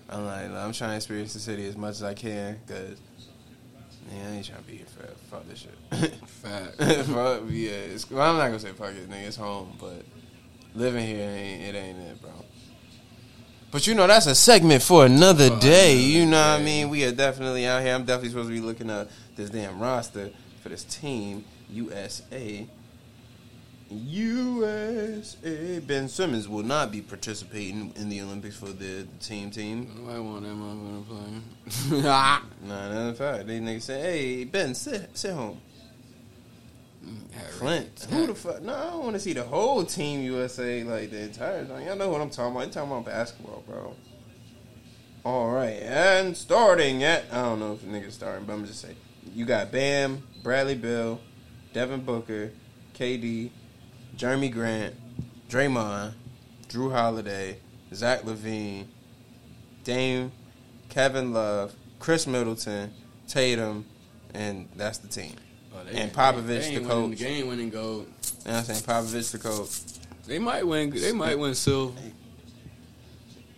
[0.09, 2.99] I'm like, I'm trying to experience the city as much as I can, cause
[4.08, 5.14] man, I ain't trying to be here forever.
[5.30, 6.14] Fuck this shit.
[6.28, 6.76] Fact.
[6.78, 7.72] fuck, yeah.
[7.72, 9.28] It's, well, I'm not gonna say fuck it, nigga.
[9.28, 10.03] It's home, but
[10.76, 12.32] living here ain't it ain't it, bro.
[13.70, 15.93] But you know that's a segment for another day.
[15.93, 16.89] another You know what I mean?
[16.89, 17.93] We are definitely out here.
[17.93, 20.30] I'm definitely supposed to be looking at this damn roster
[20.64, 22.66] for this team, USA.
[23.90, 25.80] USA.
[25.80, 29.90] Ben Simmons will not be participating in the Olympics for the team team.
[29.98, 31.44] Nobody want that motherfucker playing.
[32.68, 33.48] Nah, that's a fact.
[33.48, 35.62] They niggas say, "Hey, Ben, sit sit home."
[37.58, 38.08] Flint.
[38.10, 38.62] Who the fuck?
[38.62, 41.86] No, I don't want to see the whole team USA like the entire time.
[41.86, 42.66] Y'all know what I'm talking about.
[42.66, 43.96] I'm talking about basketball, bro.
[45.24, 48.96] All right, and starting at I don't know if niggas starting, but I'm just saying
[49.34, 51.20] you got Bam, Bradley Beal,
[51.74, 52.52] Devin Booker,
[52.96, 53.52] KD,
[54.18, 54.95] Jerami Grant,
[55.49, 56.13] Draymond,
[56.70, 57.57] Jrue Holiday,
[57.93, 58.86] Zach LaVine,
[59.84, 60.32] Dame,
[60.89, 62.91] Kevin Love, Khris Middleton,
[63.28, 63.86] Tatum,
[64.34, 65.34] and that's the team.
[65.74, 67.20] Oh, And Popovich, they the ain't winning- coach.
[67.20, 68.07] They ain't winning gold.
[68.45, 68.82] You know what I'm saying?
[68.84, 69.70] Popovich, the coach.
[70.26, 70.89] They might win.
[70.89, 71.93] They might win silver.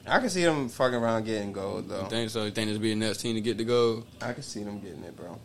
[0.05, 2.01] I can see them fucking around getting gold though.
[2.03, 2.43] You think so?
[2.45, 4.05] You think this be the next team to get the gold?
[4.21, 5.27] I can see them getting it, bro.
[5.29, 5.37] Who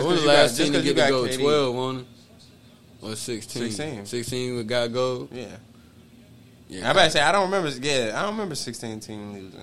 [0.00, 1.32] 'cause was the last got- team to get the gold?
[1.32, 2.06] Twelve, one
[3.02, 3.70] or sixteen?
[3.70, 4.06] 16.
[4.06, 5.28] Sixteen we got gold.
[5.32, 5.46] Yeah.
[6.68, 7.68] Yeah, I about to say I don't remember.
[7.68, 9.60] Yeah, I don't remember 16 team losing.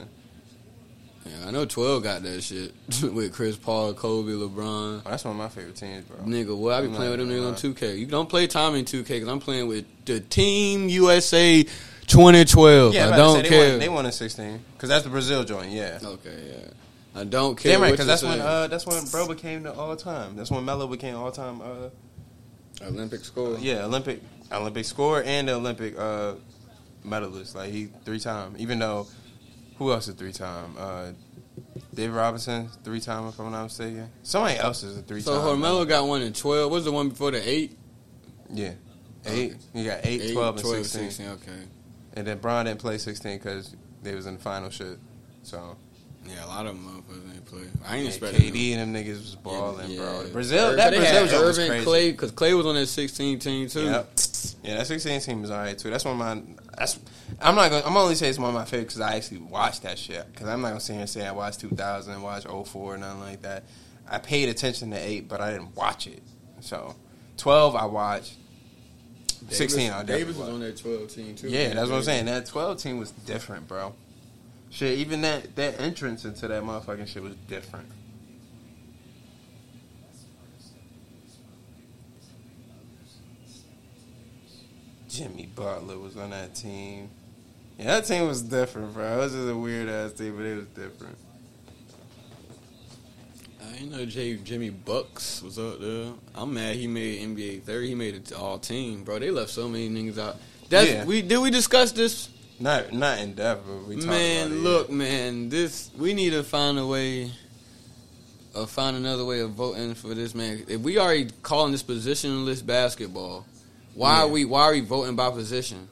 [1.26, 5.02] yeah, I know twelve got that shit with Chris Paul, Kobe, LeBron.
[5.04, 6.18] Oh, that's one of my favorite teams, bro.
[6.18, 7.98] Nigga, what I be I'm playing with them niggas on 2K.
[7.98, 11.64] You don't play Tommy in 2K because I'm playing with the Team USA
[12.08, 12.94] 2012.
[12.94, 13.70] Yeah, I I'm about to don't say, they care.
[13.72, 15.72] Won, they won in 16 because that's the Brazil joint.
[15.72, 16.00] Yeah.
[16.04, 17.20] okay, yeah.
[17.20, 17.72] I don't care.
[17.72, 20.36] Damn right, because that's when uh, that's when bro became the all time.
[20.36, 21.60] That's when Melo became all time.
[21.60, 21.90] Uh,
[22.82, 23.58] Olympic score.
[23.60, 24.22] yeah, Olympic
[24.52, 26.34] Olympic score and the Olympic uh,
[27.04, 27.56] medalist.
[27.56, 28.56] Like he three time.
[28.58, 29.08] Even though
[29.78, 30.76] who else is three time?
[30.78, 31.12] Uh,
[31.94, 34.10] Dave Robinson three time if I'm not mistaken.
[34.24, 35.34] Somebody else is a three time.
[35.36, 36.72] So Hormelo got one in 12.
[36.72, 37.78] What's the one before the eight?
[38.52, 38.74] Yeah,
[39.26, 39.56] eight.
[39.74, 41.28] You got eight, Eight, 12, and 12, 16.
[41.28, 41.52] Okay.
[42.14, 44.98] and then Bron didn't play sixteen because they was in the final shit.
[45.44, 45.76] So
[46.26, 47.62] Yeah, a lot of them motherfuckers ain't play.
[47.86, 50.22] I ain't yeah, expecting KD and them niggas was balling, bro.
[50.22, 50.32] Yeah.
[50.32, 51.86] Brazil, that Brazil joint was crazy.
[51.86, 53.84] Clay, because Clay was on that 16 team too.
[53.84, 54.10] Yep.
[54.64, 55.90] Yeah, that 16 team is alright too.
[55.90, 56.42] That's one of my.
[56.78, 57.00] That's
[57.42, 57.86] I'm not gonna.
[57.86, 60.26] I'm only saying it's one of my favorites because I actually watched that shit.
[60.32, 63.42] Because I'm not gonna sit here and say I watched 2000, watched 04, nothing like
[63.44, 63.64] that.
[64.08, 66.22] I paid attention to eight, but I didn't watch it.
[66.60, 66.96] So
[67.38, 68.36] 12, I watched.
[69.50, 70.08] 16, I did.
[70.08, 71.50] Davis was on that 12 team too.
[71.50, 72.26] Yeah, that's what I'm saying.
[72.26, 73.94] That 12 team was different, bro.
[74.72, 77.90] Shit, even that that entrance into that motherfucking shit was different.
[85.08, 87.10] Jimmy Butler was on that team.
[87.78, 89.16] Yeah, that team was different, bro.
[89.16, 91.18] It was just a weird ass team, but it was different.
[93.62, 96.12] Uh, I ain't know J, Jimmy Bucks was up there.
[96.36, 97.88] I'm mad he made NBA 30.
[97.88, 99.18] He made it to all team, bro.
[99.20, 100.38] They left so many niggas out.
[100.70, 101.06] That's Yeah.
[101.06, 102.30] we did we discuss this?
[102.60, 106.86] Not not in depth, but we man, look, man, this we need to find a
[106.86, 107.32] way
[108.54, 110.66] or find another way of voting for this man.
[110.68, 113.46] If we already calling this positionless basketball,
[113.94, 115.88] why are we why are we voting by position?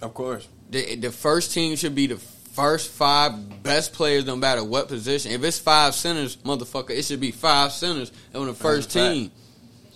[0.00, 0.48] Of course.
[0.70, 5.32] The the first team should be the first five best players, no matter what position.
[5.32, 9.14] If it's five centers, motherfucker, it should be five centers on the first fact.
[9.14, 9.30] team.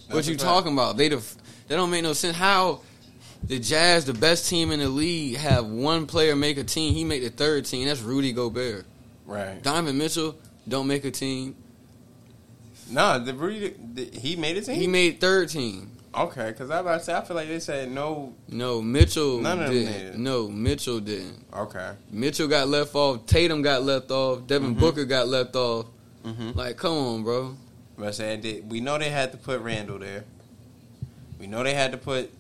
[0.09, 0.97] What That's you talking about?
[0.97, 1.23] They the
[1.69, 2.37] they don't make no sense.
[2.37, 2.81] How
[3.47, 6.95] the Jazz, the best team in the league, have one player make a team.
[6.95, 7.87] He make the third team.
[7.87, 8.87] That's Rudy Gobert.
[9.27, 9.63] Right.
[9.63, 10.37] Donovan Mitchell
[10.69, 11.57] don't make a team.
[12.91, 14.75] No, the Rudy, the, he made a team.
[14.77, 15.91] He made third team.
[16.15, 18.35] okay, because I about to say I feel like they said no.
[18.49, 19.93] No, Mitchell None of them didn't.
[19.93, 20.19] made it.
[20.19, 21.45] No, Mitchell didn't.
[21.55, 21.93] Okay.
[22.11, 23.25] Mitchell got left off.
[23.27, 24.47] Tatum got left off.
[24.47, 24.79] Devin Mhm.
[24.81, 25.87] Booker got left off.
[26.25, 26.51] Mm-hmm.
[26.59, 27.57] Like, come on, bro.
[27.99, 30.25] But I said we know they had to put Randle there.
[31.39, 32.31] We know they had to put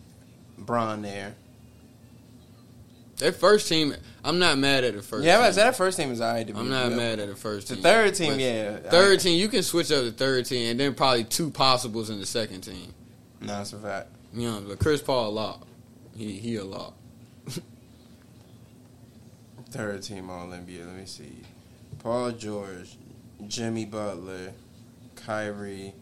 [0.58, 1.34] Bron there.
[3.18, 3.94] Their first team,
[4.24, 5.24] I'm not mad at the first.
[5.24, 5.52] yeah, but team.
[5.54, 6.46] said that first team is alright.
[6.48, 6.96] to I'm not real.
[6.96, 7.82] mad at the first The team.
[7.84, 8.76] third team, But yeah.
[8.78, 12.10] Third I- team, you can switch up the third team, and then probably two possibles
[12.10, 12.92] in the second team.
[13.40, 14.08] No, it's a fact.
[14.34, 15.64] You know, but Chris Paul a lot.
[16.16, 16.94] He he a lot.
[19.70, 20.84] Third team All NBA.
[20.86, 21.38] Let me see.
[22.00, 22.96] Paul George,
[23.46, 24.52] Jimmy Butler,
[25.16, 25.94] Kyrie.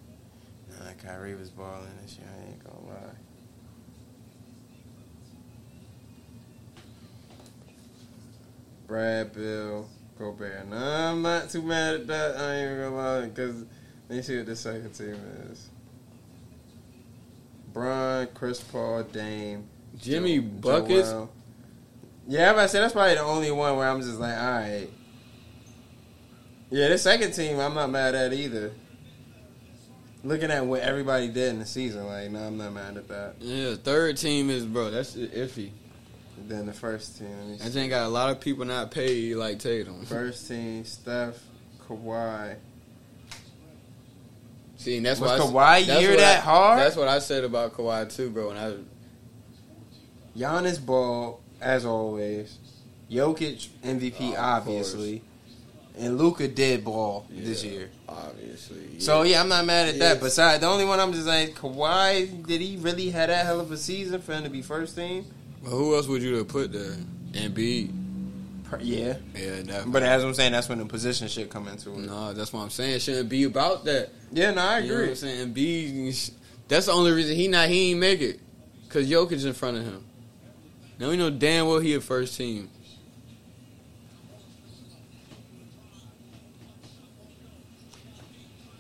[0.70, 2.26] Nah, Kyrie was balling this year.
[2.40, 3.16] I ain't gonna lie.
[8.92, 9.88] Brad Beal,
[10.18, 10.68] Gobert.
[10.68, 12.36] No, I'm not too mad at that.
[12.36, 13.64] I ain't even gonna lie, because
[14.10, 15.16] let me see what the second team
[15.50, 15.70] is.
[17.72, 19.64] Bron, Chris Paul, Dame,
[19.96, 21.08] Jimmy Jo- buckets.
[21.08, 21.30] Joel.
[22.28, 24.90] Yeah, but I said that's probably the only one where I'm just like, all right.
[26.68, 28.72] Yeah, the second team I'm not mad at either.
[30.22, 33.36] Looking at what everybody did in the season, like, no, I'm not mad at that.
[33.40, 34.90] Yeah, third team is bro.
[34.90, 35.70] That's iffy.
[36.52, 39.36] Then the first team, let me I think got a lot of people not paid
[39.36, 40.04] like Tatum.
[40.04, 41.38] first team, Steph,
[41.88, 42.56] Kawhi.
[44.76, 46.78] See, and that's Was why Kawhi that's year that I- hard?
[46.78, 48.50] That's what I said about Kawhi too, bro.
[48.50, 52.58] And I Giannis ball as always.
[53.10, 55.22] Jokic MVP Oh, of obviously,
[55.98, 57.88] and Luka did ball this year.
[58.06, 58.98] obviously.
[59.00, 60.14] So yeah, I'm not mad at Yeah.
[60.14, 60.20] that.
[60.22, 63.72] Besides, the only one I'm just like, Kawhi, did he really have that hell of
[63.72, 65.24] a season for him to be first team?
[65.62, 66.96] But who else would you have put there?
[67.32, 67.92] Embiid.
[68.80, 69.84] Yeah, Yeah, that.
[69.92, 71.98] but as I'm saying, that's when the position shit come into it.
[71.98, 72.94] no, that's what I'm saying.
[72.94, 74.08] It shouldn't be about that.
[74.32, 75.10] Yeah, no, I You know what agree.
[75.10, 75.54] I'm saying?
[75.54, 76.30] Embiid.
[76.68, 78.40] That's the only reason he not he ain't make it.
[78.88, 80.04] Cause Jokic in front of him.
[80.98, 82.70] Now we know damn well he a first team.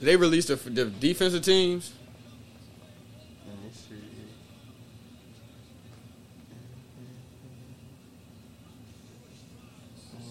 [0.00, 1.92] They released the, the defensive teams?
[3.46, 3.94] Let me see.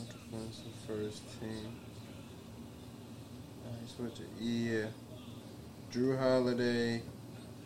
[0.10, 1.72] Defensive First team.
[3.66, 4.30] I switch it.
[4.40, 4.86] Yeah.
[5.92, 7.02] Jrue Holiday,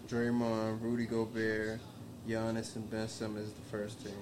[0.08, 1.80] Draymond, Rudy Gobert,
[2.28, 4.14] Giannis, and Ben Simmons is the first team.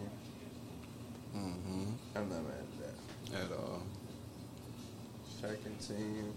[1.35, 1.83] Mm-hmm.
[2.15, 3.45] I'm not mad at that.
[3.45, 3.81] At all.
[5.39, 6.33] Second team.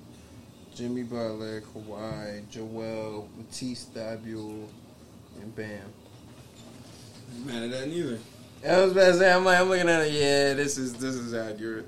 [0.74, 4.68] Jimmy Butler, Kawhi, Joel, Matisse Thybulle,
[5.40, 5.80] and Bam.
[7.44, 8.18] Mad at that neither.
[8.66, 10.12] I was about to say, I'm like, I'm looking at it.
[10.12, 11.86] Yeah, this is this is accurate.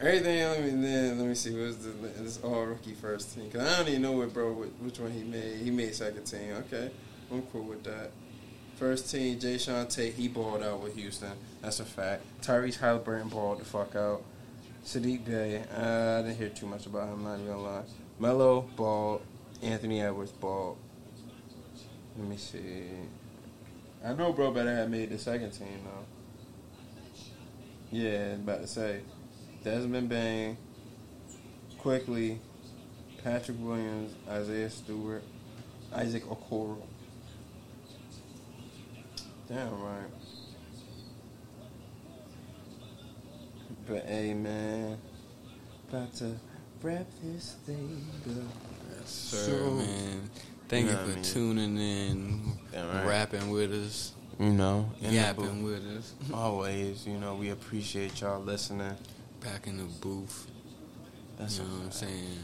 [0.00, 0.42] Everything.
[0.42, 1.50] Let me then let me see.
[1.50, 3.50] What's this all rookie first team?
[3.50, 5.58] Cause I don't even know what bro which one he made.
[5.58, 6.54] He made second team.
[6.66, 6.90] Okay,
[7.30, 8.10] I'm cool with that.
[8.76, 10.14] First team, Jae'Sean Tate.
[10.14, 11.32] He balled out with Houston.
[11.60, 12.22] That's a fact.
[12.40, 14.22] Tyrese Haliburton balled the fuck out.
[14.82, 17.22] Saddiq Bey, Uh, I didn't hear too much about him.
[17.22, 17.82] Not even gonna lie.
[18.18, 19.20] Melo balled.
[19.62, 20.78] Anthony Edwards balled.
[22.16, 22.84] Let me see.
[24.02, 26.06] I know bro better have made the second team though.
[27.90, 29.00] Yeah, about to say.
[29.64, 30.56] Desmond Bane,
[31.78, 32.38] Quickley,
[33.22, 35.22] Patrick Williams, Isaiah Stewart,
[35.94, 36.78] Isaac Okoro.
[39.48, 40.06] Damn right.
[43.88, 44.96] But hey man,
[45.88, 46.36] about to
[46.82, 48.34] wrap this thing up.
[48.98, 50.30] Yes, sir, So- man.
[50.68, 51.22] Thank You you for I mean?
[51.24, 53.04] tuning in, right.
[53.04, 56.14] rapping with us, You know, yapping with us.
[56.32, 58.94] Always, you know, we appreciate y'all listening.
[59.40, 60.46] Back in the booth.
[61.38, 62.38] That's you know what I'm saying?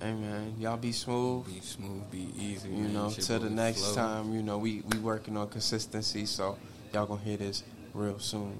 [0.00, 1.46] Hey man, y'all be smooth.
[1.46, 2.68] Be smooth, be easy.
[2.68, 2.94] You man.
[2.94, 3.94] know, till the next flow.
[3.94, 6.58] time, you know, we we working on consistency, so
[6.92, 7.64] y'all gonna hear this
[7.94, 8.58] real soon.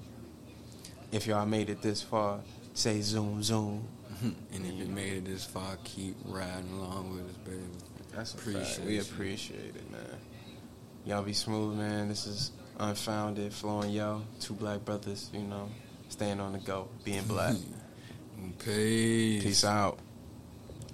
[1.12, 2.40] If y'all made it this far,
[2.74, 3.86] say zoom zoom.
[4.22, 7.62] and if you made it this far, keep riding along with us, baby.
[8.14, 8.86] That's Appreciate.
[8.86, 10.00] We appreciate it, man.
[11.04, 12.08] Y'all be smooth, man.
[12.08, 12.50] This is
[12.80, 14.22] unfounded, flowing yo.
[14.40, 15.68] Two black brothers, you know,
[16.08, 17.56] staying on the go, being black.
[18.64, 19.42] Peace.
[19.42, 19.98] Peace out.